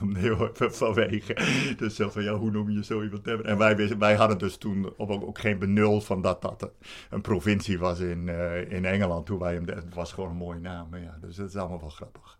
Nee 0.14 0.30
hoor, 0.30 0.50
vanwege. 0.54 1.34
Dus 1.76 1.96
zo 1.96 2.10
van, 2.10 2.22
ja, 2.22 2.34
hoe 2.34 2.50
noem 2.50 2.70
je 2.70 2.84
zo 2.84 3.02
iemand? 3.02 3.26
En 3.26 3.58
wij, 3.58 3.98
wij 3.98 4.14
hadden 4.14 4.38
dus 4.38 4.56
toen 4.56 4.94
ook, 4.96 5.10
ook 5.10 5.38
geen 5.38 5.58
benul 5.58 6.00
van 6.00 6.22
dat 6.22 6.42
dat 6.42 6.70
een 7.10 7.20
provincie 7.20 7.78
was 7.78 8.00
in, 8.00 8.28
eh, 8.28 8.70
in 8.70 8.84
Engeland. 8.84 9.26
Toen 9.26 9.38
wij 9.38 9.54
hem, 9.54 9.68
het 9.68 9.94
was 9.94 10.12
gewoon 10.12 10.30
een 10.30 10.36
mooie 10.36 10.60
naam. 10.60 10.96
Ja, 10.96 11.18
dus 11.20 11.36
dat 11.36 11.48
is 11.48 11.56
allemaal 11.56 11.80
wel 11.80 11.90
grappig. 11.90 12.38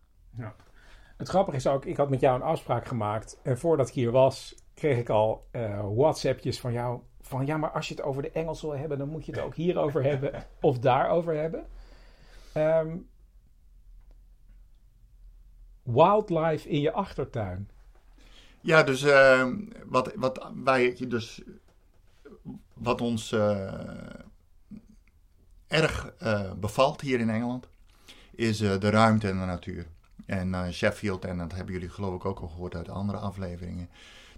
Het 1.17 1.29
grappige 1.29 1.57
is 1.57 1.67
ook, 1.67 1.85
ik 1.85 1.97
had 1.97 2.11
met 2.11 2.21
jou 2.21 2.37
een 2.37 2.47
afspraak 2.47 2.87
gemaakt. 2.87 3.41
En 3.43 3.59
voordat 3.59 3.89
ik 3.89 3.95
hier 3.95 4.11
was, 4.11 4.55
kreeg 4.75 4.99
ik 4.99 5.09
al 5.09 5.45
eh 5.51 5.87
WhatsAppjes 5.95 6.61
van 6.61 6.73
jou. 6.73 7.01
Van 7.21 7.47
ja, 7.47 7.57
maar 7.57 7.71
als 7.71 7.89
je 7.89 7.95
het 7.95 8.03
over 8.03 8.23
de 8.23 8.31
Engels 8.31 8.63
wil 8.63 8.77
hebben, 8.77 8.99
dan 8.99 9.09
moet 9.09 9.27
je 9.27 9.33
het 9.33 9.41
ook 9.41 9.55
hierover 9.55 10.03
hebben 10.03 10.45
of 10.61 10.79
daarover 10.79 11.35
hebben. 11.35 11.65
Ehm, 12.53 12.97
wildlife 15.83 16.69
in 16.69 16.81
je 16.81 16.93
achtertuin. 16.93 17.69
Ja, 18.61 18.83
dus 18.83 19.03
eh, 19.03 19.49
wat, 19.87 20.13
wat 20.15 20.51
wij 20.65 20.97
dus 21.09 21.43
wat 22.75 23.01
ons 23.01 23.33
eh, 23.33 23.73
erg 25.69 26.13
eh, 26.19 26.53
bevalt 26.53 27.01
hier 27.01 27.21
in 27.21 27.31
Engeland, 27.31 27.69
is 28.35 28.61
eh, 28.61 28.79
de 28.79 28.91
ruimte 28.91 29.29
en 29.29 29.39
de 29.39 29.45
natuur. 29.45 29.87
En 30.27 30.55
eh, 30.55 30.69
Sheffield, 30.69 31.25
en 31.25 31.39
dat 31.39 31.53
hebben 31.53 31.73
jullie 31.73 31.89
geloof 31.89 32.15
ik 32.15 32.25
ook 32.25 32.41
al 32.41 32.49
gehoord 32.49 32.75
uit 32.75 32.89
andere 32.89 33.19
afleveringen. 33.19 33.89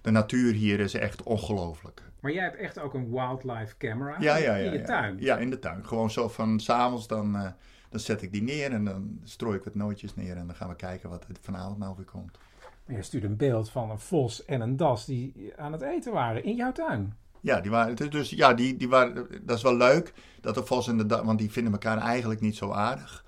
De 0.03 0.11
natuur 0.11 0.53
hier 0.53 0.81
is 0.81 0.95
echt 0.95 1.23
ongelooflijk. 1.23 2.03
Maar 2.21 2.33
jij 2.33 2.43
hebt 2.43 2.57
echt 2.57 2.79
ook 2.79 2.95
een 2.95 3.11
wildlife 3.11 3.77
camera 3.79 4.17
Ja, 4.21 4.37
ja, 4.37 4.55
ja. 4.55 4.65
in 4.65 4.73
je 4.73 4.79
ja. 4.79 4.85
tuin. 4.85 5.17
Ja, 5.21 5.37
in 5.39 5.51
de 5.51 5.59
tuin. 5.59 5.87
Gewoon 5.87 6.11
zo 6.11 6.29
van 6.29 6.61
s'avonds 6.61 7.07
dan, 7.07 7.37
eh, 7.37 7.51
dan 7.95 8.03
zet 8.03 8.23
ik 8.23 8.33
die 8.33 8.43
neer 8.43 8.73
en 8.73 8.85
dan 8.85 9.19
strooi 9.23 9.57
ik 9.57 9.65
wat 9.65 9.75
nootjes 9.75 10.15
neer 10.15 10.37
en 10.37 10.47
dan 10.47 10.57
gaan 10.57 10.69
we 10.69 10.77
kijken 10.77 11.11
wat 11.11 11.25
er 11.25 11.37
vanavond 11.41 11.79
nou 11.79 11.95
weer 11.97 12.05
komt. 12.05 12.39
Je 12.87 13.03
stuurt 13.03 13.25
een 13.25 13.37
beeld 13.37 13.71
van 13.71 13.91
een 13.91 13.99
vos 13.99 14.45
en 14.45 14.61
een 14.61 14.77
das 14.77 15.05
die 15.05 15.53
aan 15.57 15.73
het 15.73 15.81
eten 15.83 16.13
waren 16.13 16.45
in 16.45 16.55
jouw 16.57 16.73
tuin. 16.73 17.15
Ja, 17.41 17.61
die 17.61 17.71
waren, 17.71 18.11
dus- 18.11 18.31
ja, 18.31 18.55
die, 18.55 18.77
die 18.77 18.89
waren, 18.89 19.29
dat 19.43 19.57
is 19.57 19.63
wel 19.63 19.77
leuk. 19.77 20.13
Dat 20.41 20.55
de 20.55 20.65
vos 20.65 20.89
en 20.89 20.97
de 20.99 21.07
da- 21.07 21.25
want 21.25 21.39
die 21.39 21.51
vinden 21.51 21.73
elkaar 21.73 21.99
eigenlijk 21.99 22.41
niet 22.41 22.57
zo 22.57 22.71
aardig. 22.71 23.25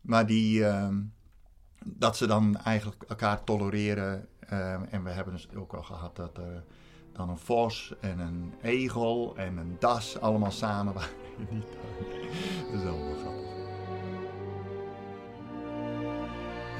Maar 0.00 0.26
die, 0.26 0.64
ehm, 0.64 0.96
dat 1.84 2.16
ze 2.16 2.26
dan 2.26 2.56
eigenlijk 2.56 3.02
elkaar 3.08 3.44
tolereren. 3.44 4.28
ehm, 4.40 4.82
en 4.90 5.04
we 5.04 5.10
hebben 5.10 5.34
dus 5.34 5.48
ook 5.56 5.72
al 5.72 5.82
gehad 5.82 6.16
dat 6.16 6.36
er 6.36 6.64
dan 7.12 7.28
een 7.28 7.38
vos 7.38 7.94
en 8.00 8.18
een 8.18 8.52
egel 8.62 9.36
en 9.36 9.56
een 9.56 9.76
das 9.78 10.20
allemaal 10.20 10.50
samen 10.50 10.94
waren 10.94 11.10
in 11.38 11.46
die 11.50 11.62
tuin. 11.62 12.20
Dat 12.72 12.80
is 12.80 12.86
allemaal 12.88 13.14
grappig. 13.16 13.57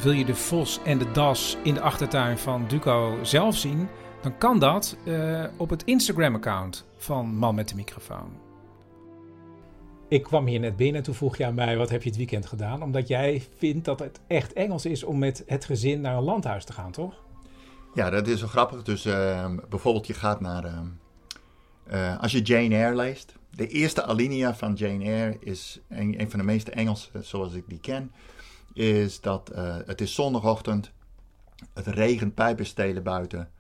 Wil 0.03 0.13
je 0.13 0.25
de 0.25 0.35
vos 0.35 0.81
en 0.85 0.99
de 0.99 1.11
das 1.11 1.57
in 1.63 1.75
de 1.75 1.81
achtertuin 1.81 2.39
van 2.39 2.69
Duco 2.69 3.19
zelf 3.23 3.57
zien? 3.57 3.89
Dan 4.23 4.39
kan 4.39 4.59
dat 4.59 4.97
eh, 5.05 5.45
op 5.57 5.71
het 5.71 5.85
Instagram-account 5.85 6.85
van 6.97 7.35
Man 7.35 7.55
met 7.55 7.69
de 7.69 7.75
microfoon. 7.75 8.33
Ik 10.09 10.23
kwam 10.23 10.47
hier 10.47 10.61
net 10.61 10.77
binnen 10.77 10.97
en 10.97 11.03
toen 11.03 11.15
vroeg 11.15 11.37
je 11.37 11.47
aan 11.47 11.55
mij: 11.55 11.77
wat 11.77 11.91
heb 11.91 12.03
je 12.03 12.09
het 12.09 12.19
weekend 12.19 12.47
gedaan? 12.47 12.83
Omdat 12.83 13.09
jij 13.09 13.43
vindt 13.57 13.85
dat 13.85 13.99
het 13.99 14.21
echt 14.27 14.53
Engels 14.53 14.87
is 14.87 15.05
om 15.05 15.19
met 15.19 15.43
het 15.47 15.65
gezin 15.65 16.01
naar 16.01 16.17
een 16.17 16.23
landhuis 16.23 16.65
te 16.65 16.73
gaan, 16.73 16.93
toch? 16.93 17.15
Ja, 17.95 18.11
dat 18.11 18.27
is 18.27 18.41
wel 18.41 18.49
grappig. 18.49 18.83
Dus 18.83 19.05
ehm, 19.05 19.57
bijvoorbeeld 19.69 20.07
je 20.07 20.15
gaat 20.15 20.41
naar... 20.41 20.65
ehm, 20.65 20.87
eh, 21.87 22.21
als 22.21 22.33
je 22.33 22.43
Jane 22.43 22.75
Eyre 22.75 22.95
leest. 22.95 23.35
De 23.51 23.69
eerste 23.69 24.05
alinea 24.05 24.55
van 24.55 24.75
Jane 24.75 25.05
Eyre 25.05 25.37
is 25.41 25.81
een, 25.89 26.21
een 26.21 26.31
van 26.31 26.39
de 26.39 26.45
meeste 26.45 26.71
Engelse 26.71 27.09
zoals 27.21 27.53
ik 27.53 27.65
die 27.67 27.81
ken. 27.81 28.13
Is 28.79 29.21
dat 29.21 29.49
eh, 29.51 29.77
het 29.87 30.01
is 30.01 30.15
zondagochtend. 30.15 30.91
Het 31.75 31.87
regent 31.87 32.35
pijpenstelen 32.35 33.03
buiten. 33.03 33.51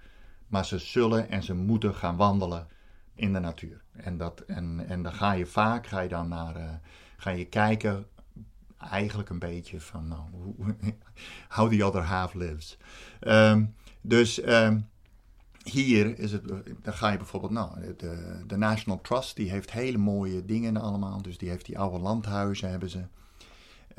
Maar 0.46 0.64
ze 0.64 0.78
zullen 0.78 1.30
en 1.30 1.42
ze 1.42 1.54
moeten 1.54 1.94
gaan 1.94 2.16
wandelen 2.16 2.66
in 3.14 3.32
de 3.32 3.38
natuur. 3.38 3.82
En, 3.92 4.16
dat, 4.16 4.40
en, 4.40 4.84
en 4.88 5.02
dan 5.02 5.12
ga 5.12 5.32
je 5.32 5.46
vaak 5.46 5.86
ga 5.86 6.00
je 6.00 6.08
dan 6.08 6.28
naar, 6.28 6.56
eh, 6.56 6.70
ga 7.16 7.30
je 7.30 7.44
kijken 7.44 8.06
eigenlijk 8.78 9.28
een 9.28 9.38
beetje 9.38 9.80
van 9.80 10.08
nou, 10.08 10.22
how 11.56 11.72
the 11.72 11.84
other 11.84 12.02
half 12.02 12.34
lives. 12.34 12.78
Ehm, 13.20 13.64
dus 14.00 14.40
ehm, 14.40 14.80
hier 15.62 16.18
is 16.18 16.32
het, 16.32 16.48
dan 16.82 16.94
ga 16.94 17.10
je 17.10 17.16
bijvoorbeeld, 17.16 17.52
nou, 17.52 17.94
de, 17.96 18.42
de 18.46 18.56
National 18.56 19.00
Trust, 19.00 19.36
die 19.36 19.50
heeft 19.50 19.72
hele 19.72 19.98
mooie 19.98 20.44
dingen 20.44 20.76
allemaal. 20.76 21.22
Dus 21.22 21.38
die 21.38 21.48
heeft 21.48 21.66
die 21.66 21.78
oude 21.78 21.98
landhuizen, 21.98 22.70
hebben 22.70 22.90
ze. 22.90 23.06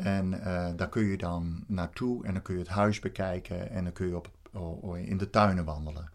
En 0.04 0.42
eh, 0.42 0.70
daar 0.76 0.90
kun 0.90 1.04
je 1.04 1.18
dan 1.18 1.64
naartoe 1.68 2.26
en 2.26 2.34
dan 2.34 2.42
kun 2.42 2.54
je 2.54 2.60
het 2.60 2.70
huis 2.70 3.00
bekijken 3.00 3.70
en 3.70 3.84
dan 3.84 3.94
kun 3.94 4.08
je 4.08 4.16
op, 4.16 4.30
in 4.96 5.18
de 5.18 5.30
tuinen 5.30 5.66
wandelen. 5.66 6.10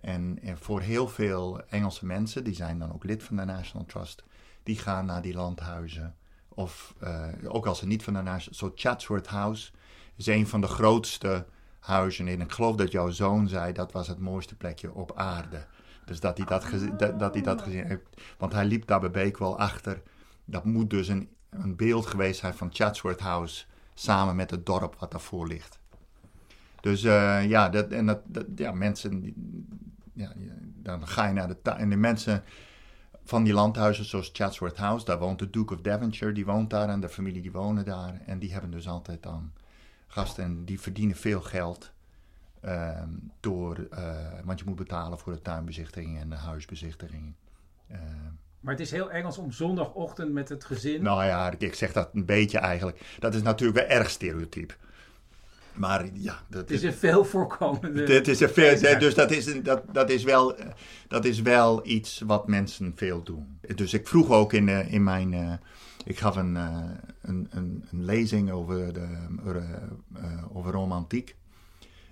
En, 0.00 0.38
voor 0.54 0.80
heel 0.80 1.08
veel 1.08 1.60
Engelse 1.68 2.06
mensen, 2.06 2.44
die 2.44 2.54
zijn 2.54 2.78
dan 2.78 2.92
ook 2.92 3.04
lid 3.04 3.22
van 3.22 3.36
de 3.36 3.44
National 3.44 3.86
Trust, 3.86 4.24
die 4.62 4.78
gaan 4.78 5.06
naar 5.06 5.22
die 5.22 5.34
landhuizen. 5.34 6.14
Of 6.48 6.94
eh, 6.98 7.26
ook 7.44 7.66
als 7.66 7.78
ze 7.78 7.86
niet 7.86 8.02
van 8.02 8.12
de 8.12 8.22
National 8.22 8.58
zo 8.58 8.72
Chatsworth 8.74 9.26
House 9.26 9.72
is 10.16 10.26
een 10.26 10.46
van 10.46 10.60
de 10.60 10.66
grootste 10.66 11.46
huizen 11.80 12.28
in. 12.28 12.40
Ik 12.40 12.52
geloof 12.52 12.76
dat 12.76 12.92
jouw 12.92 13.10
zoon 13.10 13.48
zei 13.48 13.72
dat 13.72 13.92
was 13.92 14.08
het 14.08 14.18
mooiste 14.18 14.56
plekje 14.56 14.94
op 14.94 15.12
aarde. 15.16 15.66
Dus 16.04 16.20
dat 16.20 16.36
hij 16.36 16.46
dat, 16.46 16.66
dat, 16.98 17.18
dat, 17.18 17.34
hij 17.34 17.42
dat 17.42 17.62
gezien 17.62 17.86
heeft. 17.86 18.02
Want 18.38 18.52
hij 18.52 18.64
liep 18.64 18.86
daar 18.86 19.00
bij 19.00 19.10
Beek 19.10 19.38
wel 19.38 19.58
achter. 19.58 20.02
Dat 20.44 20.64
moet 20.64 20.90
dus 20.90 21.08
een, 21.08 21.28
een 21.50 21.76
beeld 21.76 22.06
geweest 22.06 22.40
zijn 22.40 22.54
van 22.54 22.70
Chatsworth 22.72 23.20
House 23.20 23.64
samen 23.94 24.36
met 24.36 24.50
het 24.50 24.66
dorp 24.66 24.96
wat 24.98 25.10
daarvoor 25.10 25.46
ligt. 25.46 25.78
Dus 26.80 27.04
eh, 27.04 27.48
ja, 27.48 27.68
dat, 27.68 27.90
en 27.92 28.06
dat, 28.06 28.20
ja, 28.56 28.72
mensen, 28.72 29.34
ja, 30.12 30.32
dan 30.74 31.08
ga 31.08 31.26
je 31.26 31.32
naar 31.32 31.48
de 31.48 31.62
tuin. 31.62 31.78
En 31.78 31.90
de 31.90 31.96
mensen 31.96 32.42
van 33.24 33.44
die 33.44 33.52
landhuizen 33.52 34.04
zoals 34.04 34.30
Chatsworth 34.32 34.76
House, 34.76 35.04
daar 35.04 35.18
woont 35.18 35.38
de 35.38 35.50
Duke 35.50 35.74
of 35.74 35.80
Devonshire, 35.80 36.32
die 36.32 36.44
woont 36.44 36.70
daar 36.70 36.88
en 36.88 37.00
de 37.00 37.08
familie 37.08 37.42
die 37.42 37.52
wonen 37.52 37.84
daar. 37.84 38.20
En 38.26 38.38
die 38.38 38.52
hebben 38.52 38.70
dus 38.70 38.88
altijd 38.88 39.22
dan 39.22 39.52
gasten 40.06 40.44
en 40.44 40.64
die 40.64 40.80
verdienen 40.80 41.16
veel 41.16 41.40
geld. 41.40 41.92
ehm, 42.60 43.08
door, 43.40 43.86
eh, 43.90 44.16
want 44.44 44.58
je 44.58 44.64
moet 44.64 44.76
betalen 44.76 45.18
voor 45.18 45.32
de 45.32 45.42
tuinbezichtiging 45.42 46.18
en 46.18 46.28
de 46.30 46.36
huisbezichtiging. 46.36 47.34
Maar 48.68 48.76
het 48.76 48.86
is 48.86 48.92
heel 48.92 49.10
Engels 49.10 49.38
om 49.38 49.52
zondagochtend 49.52 50.32
met 50.32 50.48
het 50.48 50.64
gezin. 50.64 51.02
nou 51.02 51.24
ja, 51.24 51.54
ik 51.58 51.74
zeg 51.74 51.92
dat 51.92 52.08
een 52.12 52.24
beetje 52.24 52.58
eigenlijk. 52.58 53.00
Dat 53.18 53.34
is 53.34 53.42
natuurlijk 53.42 53.78
wel 53.78 53.98
erg 53.98 54.10
stereotyp. 54.10 54.76
Maar 55.74 56.06
ja, 56.12 56.42
dat 56.48 56.60
het 56.60 56.70
is 56.70 56.82
een 56.82 56.92
veel 56.92 57.24
voorkomende. 57.24 58.04
dit 58.04 58.28
is 58.28 58.40
een 58.40 58.48
veel, 58.48 58.98
dus 58.98 59.14
dat 59.14 59.30
is, 59.30 59.46
een, 59.46 59.62
dat, 59.62 59.82
dat, 59.92 60.10
is 60.10 60.24
wel, 60.24 60.56
dat 61.08 61.24
is 61.24 61.42
wel 61.42 61.86
iets 61.86 62.22
wat 62.26 62.48
mensen 62.48 62.92
veel 62.96 63.22
doen. 63.22 63.58
Dus 63.74 63.94
ik 63.94 64.08
vroeg 64.08 64.30
ook 64.30 64.52
in, 64.52 64.68
eh, 64.68 64.92
in 64.92 65.04
mijn. 65.04 65.34
eh, 65.34 65.52
ik 66.04 66.18
gaf 66.18 66.36
een, 66.36 66.56
eh, 66.56 66.78
een, 67.22 67.46
een, 67.50 67.84
een 67.90 68.04
lezing 68.04 68.50
over, 68.50 68.92
de, 68.92 69.18
over 70.52 70.72
romantiek. 70.72 71.36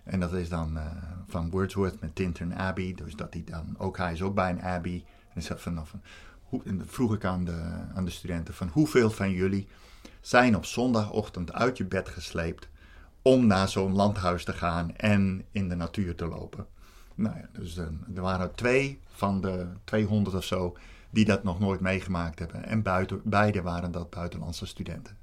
En 0.05 0.21
dat 0.21 0.33
is 0.33 0.49
dan 0.49 0.79
van 1.27 1.51
Wordsworth 1.51 2.01
met 2.01 2.15
Tintern 2.15 2.55
Abbey. 2.55 2.95
Dus 2.95 3.15
dat 3.15 3.33
hij 3.33 3.45
dan. 3.45 3.75
Ook 3.79 3.97
hij 3.97 4.13
is 4.13 4.23
ook 4.23 4.35
bij 4.35 4.51
een 4.51 4.63
abbey. 4.63 5.05
En, 5.35 5.43
zei 5.43 5.59
van, 5.59 5.75
nou, 5.75 5.87
van, 5.87 6.01
hoe, 6.49 6.63
en 6.65 6.83
vroeg 6.87 7.15
ik 7.15 7.25
aan 7.25 7.45
de, 7.45 7.63
aan 7.95 8.05
de 8.05 8.11
studenten: 8.11 8.55
van 8.55 8.69
hoeveel 8.69 9.11
van 9.11 9.31
jullie 9.31 9.69
zijn 10.21 10.57
op 10.57 10.65
zondagochtend 10.65 11.53
uit 11.53 11.77
je 11.77 11.85
bed 11.85 12.09
gesleept 12.09 12.69
om 13.23 13.47
naar 13.47 13.69
zo'n 13.69 13.93
landhuis 13.93 14.45
te 14.45 14.53
gaan 14.53 14.97
en 14.97 15.45
in 15.51 15.69
de 15.69 15.75
natuur 15.75 16.15
te 16.15 16.27
lopen. 16.27 16.67
Nou 17.15 17.37
ja, 17.37 17.49
dus 17.53 17.77
eh, 17.77 17.85
er 18.15 18.23
waren 18.23 18.55
twee 18.55 19.01
van 19.07 19.41
de 19.41 19.67
200 19.85 20.37
of 20.37 20.45
zo 20.45 20.77
die 21.11 21.25
dat 21.25 21.43
nog 21.43 21.59
nooit 21.59 21.81
meegemaakt 21.81 22.39
hebben. 22.39 22.65
En 22.65 22.83
buiten, 22.83 23.21
beide 23.25 23.63
waren 23.63 23.93
dat 23.93 24.11
buitenlandse 24.11 24.67
studenten. 24.67 25.17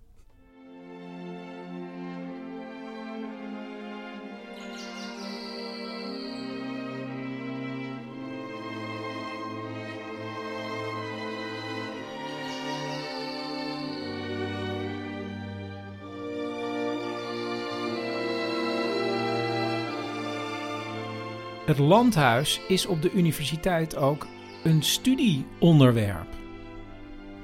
Het 21.74 21.82
landhuis 21.82 22.62
is 22.68 22.86
op 22.86 23.02
de 23.02 23.12
universiteit 23.12 23.96
ook 23.96 24.28
een 24.64 24.84
studieonderwerp. 24.84 26.28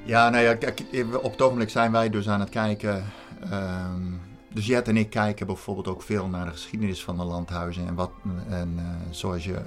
Ja, 0.03 0.29
nou 0.29 0.43
ja, 0.43 0.55
kijk, 0.55 0.81
op 1.21 1.31
het 1.31 1.41
ogenblik 1.41 1.69
zijn 1.69 1.91
wij 1.91 2.09
dus 2.09 2.29
aan 2.29 2.39
het 2.39 2.49
kijken. 2.49 3.05
ehm, 3.49 4.01
dus 4.53 4.65
Jet 4.65 4.87
en 4.87 4.97
ik 4.97 5.09
kijken 5.09 5.45
bijvoorbeeld 5.45 5.87
ook 5.87 6.01
veel 6.01 6.27
naar 6.27 6.45
de 6.45 6.51
geschiedenis 6.51 7.03
van 7.03 7.17
de 7.17 7.23
landhuizen. 7.23 7.87
En, 7.87 7.95
wat, 7.95 8.11
en 8.49 8.73
eh, 8.77 8.85
zoals 9.09 9.43
je, 9.43 9.61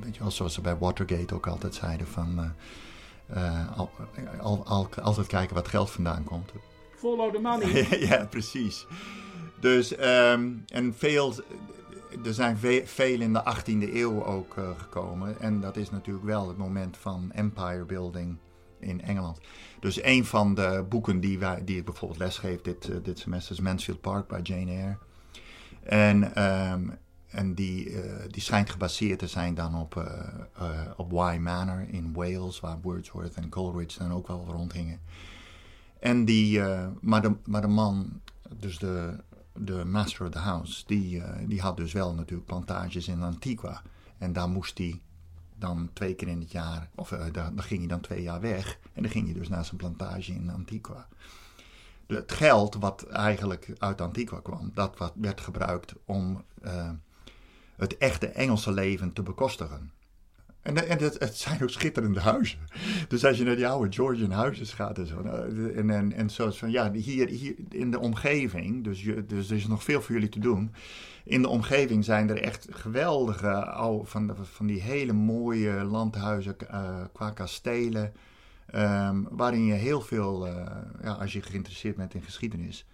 weet 0.00 0.14
je 0.14 0.20
wel, 0.20 0.30
zoals 0.30 0.54
ze 0.54 0.60
bij 0.60 0.76
Watergate 0.76 1.34
ook 1.34 1.46
altijd 1.46 1.74
zeiden: 1.74 2.06
van 2.06 2.54
eh, 3.26 3.46
eh, 3.46 3.78
al, 3.78 3.90
al, 4.40 4.62
al- 4.66 4.88
altijd 5.02 5.26
kijken 5.26 5.54
wat 5.54 5.68
geld 5.68 5.90
vandaan 5.90 6.24
komt. 6.24 6.52
Follow 6.98 7.34
the 7.34 7.40
money. 7.40 7.86
ja, 8.08 8.26
precies. 8.30 8.86
Dus, 9.60 9.96
ehm, 9.96 10.48
en 10.68 10.94
veel, 10.96 11.34
er 12.24 12.34
zijn 12.34 12.56
ve- 12.56 12.82
veel 12.84 13.20
in 13.20 13.32
de 13.32 13.42
18e 13.44 13.94
eeuw 13.94 14.24
ook 14.24 14.56
eh, 14.56 14.70
gekomen. 14.76 15.40
En 15.40 15.60
dat 15.60 15.76
is 15.76 15.90
natuurlijk 15.90 16.24
wel 16.26 16.48
het 16.48 16.56
moment 16.56 16.96
van 16.96 17.32
empire 17.32 17.84
building 17.84 18.36
in 18.80 19.02
Engeland. 19.02 19.40
Dus 19.80 20.02
een 20.02 20.24
van 20.24 20.54
de 20.54 20.84
boeken 20.88 21.20
die, 21.20 21.38
wij, 21.38 21.64
die 21.64 21.76
ik 21.76 21.84
bijvoorbeeld 21.84 22.20
lesgeef 22.20 22.60
dit, 22.60 22.88
eh, 22.88 22.96
dit 23.02 23.18
semester 23.18 23.52
is 23.54 23.60
Mansfield 23.60 24.00
Park 24.00 24.28
bij 24.28 24.40
Jane 24.42 24.70
Eyre. 24.70 24.96
En, 25.82 26.34
ehm, 26.34 26.88
en 27.26 27.54
die, 27.54 28.00
eh, 28.00 28.22
die 28.30 28.42
schijnt 28.42 28.70
gebaseerd 28.70 29.18
te 29.18 29.26
zijn 29.26 29.54
dan 29.54 29.74
op, 29.74 30.10
op 30.96 31.10
Wye 31.10 31.38
Manor 31.40 31.86
in 31.88 32.12
Wales, 32.12 32.60
waar 32.60 32.78
Wordsworth 32.82 33.34
en 33.34 33.48
Coleridge 33.48 33.98
dan 33.98 34.12
ook 34.12 34.28
wel 34.28 34.46
rondhingen. 34.50 35.00
En 36.00 36.24
die, 36.24 36.62
maar, 37.00 37.22
de, 37.22 37.36
maar 37.44 37.60
de 37.60 37.66
man, 37.66 38.20
dus 38.56 38.78
de, 38.78 39.16
de 39.58 39.84
master 39.84 40.26
of 40.26 40.32
the 40.32 40.38
house, 40.38 40.82
die, 40.86 41.22
eh, 41.22 41.48
die 41.48 41.60
had 41.60 41.76
dus 41.76 41.92
wel 41.92 42.14
natuurlijk 42.14 42.46
plantages 42.48 43.08
in 43.08 43.22
Antigua. 43.22 43.82
En 44.18 44.32
daar 44.32 44.48
moest 44.48 44.78
hij 44.78 45.00
dan 45.58 45.90
twee 45.92 46.14
keer 46.14 46.28
in 46.28 46.40
het 46.40 46.52
jaar, 46.52 46.88
of 46.94 47.12
eh, 47.12 47.24
daar, 47.32 47.52
ging 47.56 47.80
hij 47.80 47.88
dan 47.88 48.00
twee 48.00 48.22
jaar 48.22 48.40
weg. 48.40 48.78
En 48.92 49.02
dan 49.02 49.10
ging 49.10 49.24
hij 49.24 49.34
dus 49.34 49.48
naar 49.48 49.64
zijn 49.64 49.76
plantage 49.76 50.32
in 50.32 50.50
Antigua. 50.50 51.06
Het 52.06 52.32
geld 52.32 52.74
wat 52.74 53.02
eigenlijk 53.06 53.72
uit 53.78 54.00
Antigua 54.00 54.40
kwam, 54.40 54.70
dat 54.74 55.12
werd 55.14 55.40
gebruikt 55.40 55.94
om 56.04 56.44
eh, 56.62 56.90
het 57.76 57.96
echte 57.96 58.26
Engelse 58.26 58.72
leven 58.72 59.12
te 59.12 59.22
bekostigen. 59.22 59.90
En, 60.66 60.88
en 60.88 60.98
het, 60.98 61.18
het 61.18 61.36
zijn 61.36 61.62
ook 61.62 61.70
schitterende 61.70 62.20
huizen. 62.20 62.58
Dus 63.08 63.24
als 63.24 63.38
je 63.38 63.44
naar 63.44 63.56
die 63.56 63.68
oude 63.68 63.92
Georgian 63.92 64.30
huizen 64.30 64.66
gaat 64.66 64.98
en 64.98 65.06
zo. 65.06 65.22
nou, 65.22 65.72
En, 65.72 65.90
en, 65.90 66.12
en 66.12 66.30
zoals 66.30 66.58
van, 66.58 66.70
ja, 66.70 66.92
hier, 66.92 67.28
hier 67.28 67.54
in 67.68 67.90
de 67.90 68.00
omgeving, 68.00 68.84
dus, 68.84 69.02
je, 69.02 69.26
dus 69.26 69.50
er 69.50 69.56
is 69.56 69.66
nog 69.66 69.84
veel 69.84 70.02
voor 70.02 70.14
jullie 70.14 70.28
te 70.28 70.38
doen. 70.38 70.72
In 71.24 71.42
de 71.42 71.48
omgeving 71.48 72.04
zijn 72.04 72.30
er 72.30 72.42
echt 72.42 72.66
geweldige, 72.70 73.72
van, 74.04 74.36
van 74.42 74.66
die 74.66 74.80
hele 74.80 75.12
mooie 75.12 75.84
landhuizen 75.84 76.58
eh, 76.58 77.04
qua 77.12 77.30
kastelen. 77.30 78.12
ehm, 78.66 79.22
waarin 79.30 79.64
je 79.64 79.72
heel 79.74 80.00
veel, 80.00 80.46
eh, 80.46 80.66
ja, 81.02 81.12
als 81.12 81.32
je 81.32 81.42
geïnteresseerd 81.42 81.96
bent 81.96 82.14
in 82.14 82.22
geschiedenis, 82.22 82.86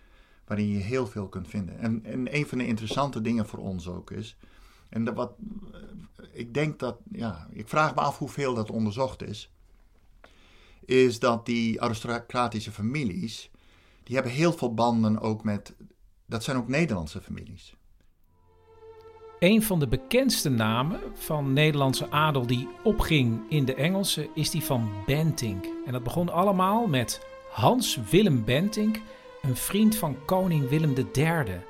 waarin 0.47 0.69
je 0.69 0.79
heel 0.79 1.07
veel 1.07 1.29
kunt 1.29 1.49
vinden. 1.49 1.79
En, 1.79 2.01
en 2.05 2.37
een 2.37 2.47
van 2.47 2.59
de 2.59 2.67
interessante 2.67 3.21
dingen 3.21 3.47
voor 3.47 3.59
ons 3.59 3.89
ook 3.89 4.11
is, 4.11 4.37
en 4.93 5.15
wat, 5.15 5.33
eh, 5.73 5.81
ik 6.33 6.55
denk 6.55 6.79
dat, 6.79 6.97
ja, 7.13 7.49
ik 7.51 7.69
vraag 7.69 7.95
me 7.95 8.01
af 8.01 8.19
hoeveel 8.19 8.55
dat 8.55 8.71
onderzocht 8.71 9.23
is, 9.23 9.51
is 10.85 11.19
dat 11.19 11.47
die 11.47 11.83
aristocratische 11.83 12.71
families, 12.71 13.51
die 14.03 14.15
hebben 14.15 14.33
heel 14.33 14.53
veel 14.53 14.75
banden 14.75 15.21
ook 15.21 15.45
met, 15.45 15.75
dat 16.27 16.45
zijn 16.45 16.57
ook 16.57 16.69
Nederlandse 16.69 17.21
families. 17.21 17.75
Een 19.39 19.63
van 19.63 19.79
de 19.79 19.89
bekendste 19.89 20.49
namen 20.49 21.01
van 21.15 21.53
Nederlandse 21.53 22.11
adel 22.11 22.47
die 22.47 22.69
opging 22.83 23.41
in 23.49 23.65
de 23.65 23.75
Engelse 23.75 24.29
is 24.35 24.51
die 24.51 24.63
van 24.63 24.91
Bentinck. 25.07 25.65
En 25.87 25.93
dat 25.93 26.03
begon 26.03 26.29
allemaal 26.29 26.87
met 26.87 27.27
Hans 27.51 27.99
Willem 28.11 28.45
Bentinck, 28.45 29.01
een 29.43 29.57
vriend 29.57 29.97
van 29.97 30.25
koning 30.25 30.69
Willem 30.69 30.95
III. 31.13 31.61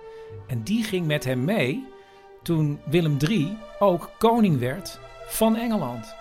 En 0.46 0.62
die 0.62 0.84
ging 0.84 1.06
met 1.06 1.24
hem 1.24 1.44
mee 1.44 1.91
toen 2.42 2.80
Willem 2.84 3.16
III 3.18 3.56
ook 3.78 4.10
koning 4.18 4.58
werd 4.58 5.00
van 5.26 5.56
Engeland. 5.56 6.14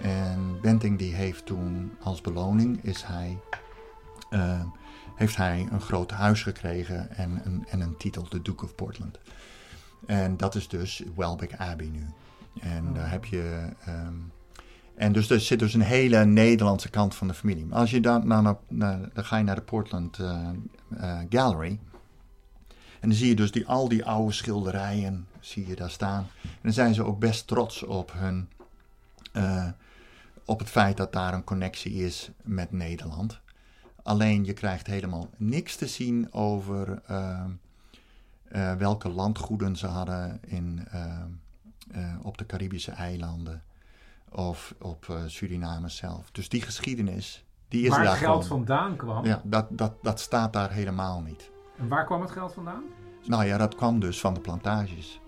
En 0.00 0.60
Benting 0.60 0.98
die 0.98 1.14
heeft 1.14 1.46
toen 1.46 1.92
als 2.02 2.20
beloning 2.20 2.78
is 2.82 3.02
hij, 3.02 3.38
eh, 4.30 4.60
heeft 5.14 5.36
hij 5.36 5.68
een 5.70 5.80
groot 5.80 6.10
huis 6.10 6.42
gekregen 6.42 7.16
en 7.16 7.40
een, 7.44 7.66
en 7.68 7.80
een 7.80 7.96
titel, 7.96 8.26
de 8.28 8.42
Duke 8.42 8.64
of 8.64 8.74
Portland. 8.74 9.18
En 10.06 10.36
dat 10.36 10.54
is 10.54 10.68
dus 10.68 11.02
Welbeck 11.16 11.54
Abbey 11.56 11.86
nu. 11.86 12.06
En 12.60 12.92
daar 12.92 13.10
heb 13.10 13.24
je. 13.24 13.68
ehm, 13.84 14.14
en 14.94 15.12
dus 15.12 15.30
er 15.30 15.40
zit 15.40 15.58
dus 15.58 15.74
een 15.74 15.80
hele 15.80 16.24
Nederlandse 16.24 16.90
kant 16.90 17.14
van 17.14 17.28
de 17.28 17.34
familie. 17.34 17.66
Maar 17.66 17.78
als 17.78 17.90
je 17.90 18.00
dan, 18.00 18.26
nou, 18.26 18.56
dan 18.68 19.10
ga 19.14 19.36
je 19.36 19.44
naar 19.44 19.54
de 19.54 19.62
Portland 19.62 20.18
eh, 20.18 20.48
eh, 20.96 21.18
Gallery. 21.28 21.78
En 23.06 23.12
dan 23.12 23.20
zie 23.20 23.28
je 23.30 23.36
dus 23.36 23.50
die, 23.52 23.66
al 23.66 23.88
die 23.88 24.04
oude 24.04 24.32
schilderijen 24.32 25.26
zie 25.40 25.66
je 25.66 25.76
daar 25.76 25.90
staan. 25.90 26.26
En 26.42 26.58
dan 26.62 26.72
zijn 26.72 26.94
ze 26.94 27.04
ook 27.04 27.18
best 27.18 27.46
trots 27.46 27.82
op 27.82 28.12
hun. 28.14 28.48
eh, 29.32 29.68
op 30.44 30.58
het 30.58 30.68
feit 30.68 30.96
dat 30.96 31.12
daar 31.12 31.34
een 31.34 31.44
connectie 31.44 31.92
is 31.92 32.30
met 32.42 32.72
Nederland. 32.72 33.40
Alleen 34.02 34.44
je 34.44 34.52
krijgt 34.52 34.86
helemaal 34.86 35.28
niks 35.36 35.76
te 35.76 35.86
zien 35.86 36.32
over 36.32 37.02
eh, 37.06 37.44
eh, 38.48 38.72
welke 38.72 39.08
landgoeden 39.08 39.76
ze 39.76 39.86
hadden 39.86 40.40
in, 40.46 40.88
op 42.22 42.38
de 42.38 42.46
Caribische 42.46 42.90
eilanden 42.92 43.62
of 44.30 44.74
op 44.80 45.18
Suriname 45.26 45.88
zelf. 45.88 46.30
Dus 46.30 46.48
die 46.48 46.62
geschiedenis, 46.62 47.44
die 47.68 47.82
is 47.82 47.88
Waar 47.88 47.98
het 47.98 48.08
daar 48.08 48.16
geld 48.16 48.42
gewoon. 48.44 48.66
vandaan 48.66 48.96
kwam. 48.96 49.24
Ja, 49.24 49.40
dat, 49.44 49.66
dat, 49.70 49.92
dat 50.02 50.20
staat 50.20 50.52
daar 50.52 50.70
helemaal 50.70 51.20
niet. 51.20 51.50
En 51.78 51.88
waar 51.88 52.04
kwam 52.04 52.20
het 52.20 52.30
geld 52.30 52.52
vandaan? 52.52 52.82
Nou 53.24 53.44
ja, 53.44 53.58
dat 53.58 53.74
kwam 53.74 54.00
dus 54.00 54.20
van 54.20 54.34
de 54.34 54.40
plantages. 54.40 55.20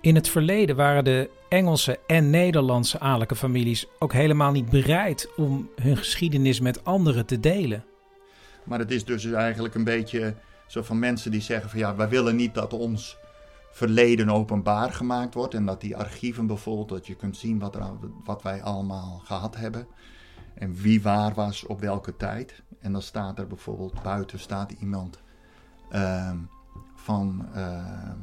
In 0.00 0.14
het 0.14 0.28
verleden 0.28 0.76
waren 0.76 1.04
de 1.04 1.30
Engelse 1.48 1.98
en 2.06 2.30
Nederlandse 2.30 3.00
adellijke 3.00 3.36
families 3.36 3.86
ook 3.98 4.12
helemaal 4.12 4.52
niet 4.52 4.70
bereid 4.70 5.28
om 5.36 5.70
hun 5.80 5.96
geschiedenis 5.96 6.60
met 6.60 6.84
anderen 6.84 7.26
te 7.26 7.40
delen. 7.40 7.84
Maar 8.64 8.78
het 8.78 8.90
is 8.90 9.04
dus 9.04 9.24
eigenlijk 9.24 9.74
een 9.74 9.84
beetje 9.84 10.34
zo 10.66 10.82
van 10.82 10.98
mensen 10.98 11.30
die 11.30 11.40
zeggen 11.40 11.70
van 11.70 11.78
ja, 11.78 11.96
wij 11.96 12.08
willen 12.08 12.36
niet 12.36 12.54
dat 12.54 12.72
ons 12.72 13.18
verleden 13.70 14.30
openbaar 14.30 14.92
gemaakt 14.92 15.34
wordt. 15.34 15.54
En 15.54 15.66
dat 15.66 15.80
die 15.80 15.96
archieven 15.96 16.46
bijvoorbeeld, 16.46 16.88
dat 16.88 17.06
je 17.06 17.14
kunt 17.14 17.36
zien 17.36 17.58
wat, 17.58 17.74
er, 17.74 17.82
wat 18.24 18.42
wij 18.42 18.62
allemaal 18.62 19.20
gehad 19.24 19.56
hebben. 19.56 19.86
En 20.54 20.74
wie 20.74 21.02
waar 21.02 21.34
was 21.34 21.66
op 21.66 21.80
welke 21.80 22.16
tijd. 22.16 22.62
En 22.80 22.92
dan 22.92 23.02
staat 23.02 23.38
er 23.38 23.46
bijvoorbeeld 23.46 24.02
buiten 24.02 24.38
staat 24.38 24.70
iemand 24.70 25.20
ehm, 25.90 26.36
van 26.94 27.46
ehm 27.54 28.18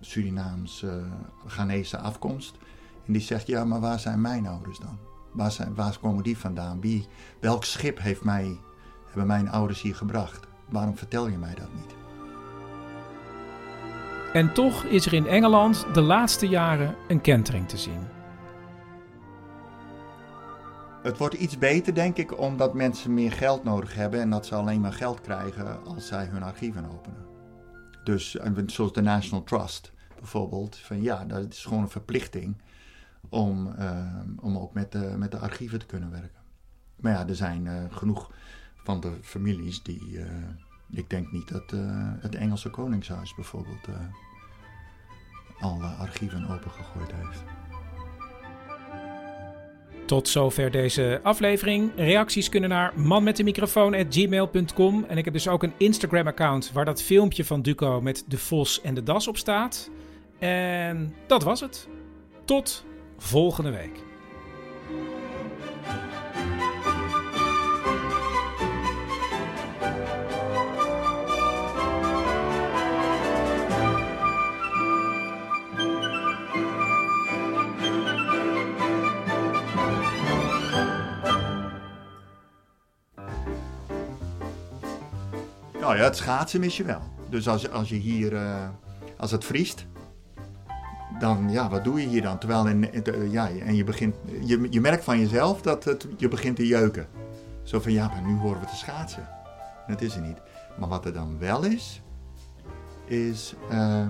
Surinaams 0.00 0.82
eh, 0.82 0.92
Ghanese 1.46 1.98
afkomst. 1.98 2.56
En 3.06 3.12
die 3.12 3.22
zegt 3.22 3.46
ja, 3.46 3.64
maar 3.64 3.80
waar 3.80 3.98
zijn 3.98 4.20
mijn 4.20 4.46
ouders 4.46 4.78
dan? 4.78 4.98
Waar, 5.32 5.52
zijn, 5.52 5.74
waar 5.74 5.98
komen 6.00 6.22
die 6.22 6.38
vandaan? 6.38 6.80
Wie, 6.80 7.06
welk 7.40 7.64
schip 7.64 7.98
heeft 7.98 8.24
mij 8.24 8.58
hebben 9.06 9.26
mijn 9.26 9.50
ouders 9.50 9.82
hier 9.82 9.94
gebracht. 9.94 10.46
Waarom 10.68 10.96
vertel 10.96 11.28
je 11.28 11.38
mij 11.38 11.54
dat 11.54 11.74
niet? 11.74 11.96
En 14.32 14.52
toch 14.52 14.84
is 14.84 15.06
er 15.06 15.12
in 15.12 15.26
Engeland 15.26 15.86
de 15.92 16.00
laatste 16.00 16.48
jaren 16.48 16.94
een 17.08 17.20
kentering 17.20 17.68
te 17.68 17.76
zien. 17.76 18.17
Het 21.08 21.18
wordt 21.18 21.34
iets 21.34 21.58
beter, 21.58 21.94
denk 21.94 22.16
ik, 22.16 22.38
omdat 22.38 22.74
mensen 22.74 23.14
meer 23.14 23.32
geld 23.32 23.64
nodig 23.64 23.94
hebben 23.94 24.20
en 24.20 24.30
dat 24.30 24.46
ze 24.46 24.54
alleen 24.54 24.80
maar 24.80 24.92
geld 24.92 25.20
krijgen 25.20 25.84
als 25.84 26.06
zij 26.06 26.24
hun 26.24 26.42
archieven 26.42 26.90
openen. 26.90 27.26
Dus 28.04 28.36
zoals 28.66 28.92
de 28.92 29.00
National 29.00 29.44
Trust 29.44 29.92
bijvoorbeeld, 30.18 30.76
van 30.76 31.02
ja, 31.02 31.24
dat 31.24 31.52
is 31.52 31.64
gewoon 31.64 31.82
een 31.82 31.88
verplichting 31.88 32.56
om, 33.28 33.74
eh, 33.74 34.06
om 34.40 34.58
ook 34.58 34.74
met 34.74 34.92
de, 34.92 35.14
met 35.18 35.30
de 35.30 35.38
archieven 35.38 35.78
te 35.78 35.86
kunnen 35.86 36.10
werken. 36.10 36.40
Maar 36.96 37.12
ja, 37.12 37.28
er 37.28 37.36
zijn 37.36 37.66
eh, 37.66 37.84
genoeg 37.90 38.30
van 38.84 39.00
de 39.00 39.12
families 39.22 39.82
die. 39.82 40.20
eh, 40.20 40.26
ik 40.90 41.10
denk 41.10 41.32
niet 41.32 41.48
dat 41.48 41.70
het 42.20 42.34
Engelse 42.34 42.70
Koningshuis 42.70 43.34
bijvoorbeeld 43.34 43.88
alle 45.58 45.86
archieven 45.86 46.48
opengegooid 46.48 47.12
heeft. 47.12 47.57
Tot 50.08 50.28
zover 50.28 50.70
deze 50.70 51.20
aflevering. 51.22 51.90
Reacties 51.96 52.48
kunnen 52.48 52.70
naar 52.70 52.92
manmetdemicrofoon.gmail.com. 52.96 55.04
En 55.08 55.18
ik 55.18 55.24
heb 55.24 55.34
dus 55.34 55.48
ook 55.48 55.62
een 55.62 55.72
Instagram-account 55.76 56.72
waar 56.72 56.84
dat 56.84 57.02
filmpje 57.02 57.44
van 57.44 57.62
Duco 57.62 58.00
met 58.00 58.24
de 58.26 58.38
vos 58.38 58.80
en 58.80 58.94
de 58.94 59.02
das 59.02 59.28
op 59.28 59.36
staat. 59.36 59.90
En 60.38 61.14
dat 61.26 61.42
was 61.42 61.60
het. 61.60 61.88
Tot 62.44 62.84
volgende 63.18 63.70
week. 63.70 64.07
Nou 85.88 86.00
ja, 86.00 86.06
het 86.06 86.16
schaatsen 86.16 86.60
mis 86.60 86.76
je 86.76 86.84
wel. 86.84 87.02
Dus 87.28 87.48
als, 87.48 87.70
als 87.70 87.88
je 87.88 87.96
hier, 87.96 88.36
eh, 88.36 88.68
als 89.16 89.30
het 89.30 89.44
vriest, 89.44 89.86
dan 91.18 91.50
ja, 91.50 91.68
wat 91.68 91.84
doe 91.84 92.00
je 92.00 92.06
hier 92.06 92.22
dan? 92.22 92.38
Terwijl 92.38 92.66
in, 92.66 92.90
ja, 93.30 93.50
en 93.50 93.74
je, 93.74 93.84
begint, 93.84 94.14
je, 94.44 94.66
je 94.70 94.80
merkt 94.80 95.04
van 95.04 95.18
jezelf 95.18 95.62
dat 95.62 95.84
het, 95.84 96.06
je 96.16 96.28
begint 96.28 96.56
te 96.56 96.66
jeuken. 96.66 97.06
Zo 97.62 97.80
van 97.80 97.92
ja, 97.92 98.08
maar 98.08 98.22
nu 98.22 98.38
horen 98.38 98.60
we 98.60 98.66
te 98.66 98.76
schaatsen. 98.76 99.28
Dat 99.86 100.00
is 100.00 100.14
er 100.14 100.20
niet. 100.20 100.38
Maar 100.78 100.88
wat 100.88 101.04
er 101.04 101.12
dan 101.12 101.38
wel 101.38 101.64
is, 101.64 102.02
is, 103.04 103.54
eh, 103.70 104.06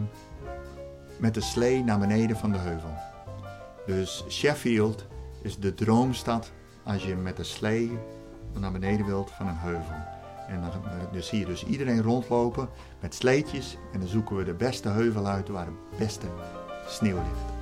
met 1.18 1.34
de 1.34 1.40
slee 1.40 1.84
naar 1.84 1.98
beneden 1.98 2.36
van 2.36 2.52
de 2.52 2.58
heuvel. 2.58 2.94
Dus 3.86 4.24
Sheffield 4.28 5.06
is 5.42 5.58
de 5.58 5.74
droomstad 5.74 6.52
als 6.84 7.04
je 7.04 7.16
met 7.16 7.36
de 7.36 7.44
slee 7.44 7.98
naar 8.58 8.72
beneden 8.72 9.06
wilt 9.06 9.30
van 9.30 9.46
een 9.46 9.58
heuvel. 9.58 10.17
En 10.48 10.60
dan 10.60 10.70
dus 11.12 11.26
zie 11.26 11.38
je 11.38 11.46
dus 11.46 11.64
iedereen 11.64 12.02
rondlopen 12.02 12.68
met 13.00 13.14
sleetjes 13.14 13.76
en 13.92 14.00
dan 14.00 14.08
zoeken 14.08 14.36
we 14.36 14.44
de 14.44 14.54
beste 14.54 14.88
heuvel 14.88 15.26
uit 15.26 15.48
waar 15.48 15.66
de 15.66 15.96
beste 15.98 16.26
sneeuw 16.86 17.16
ligt. 17.16 17.57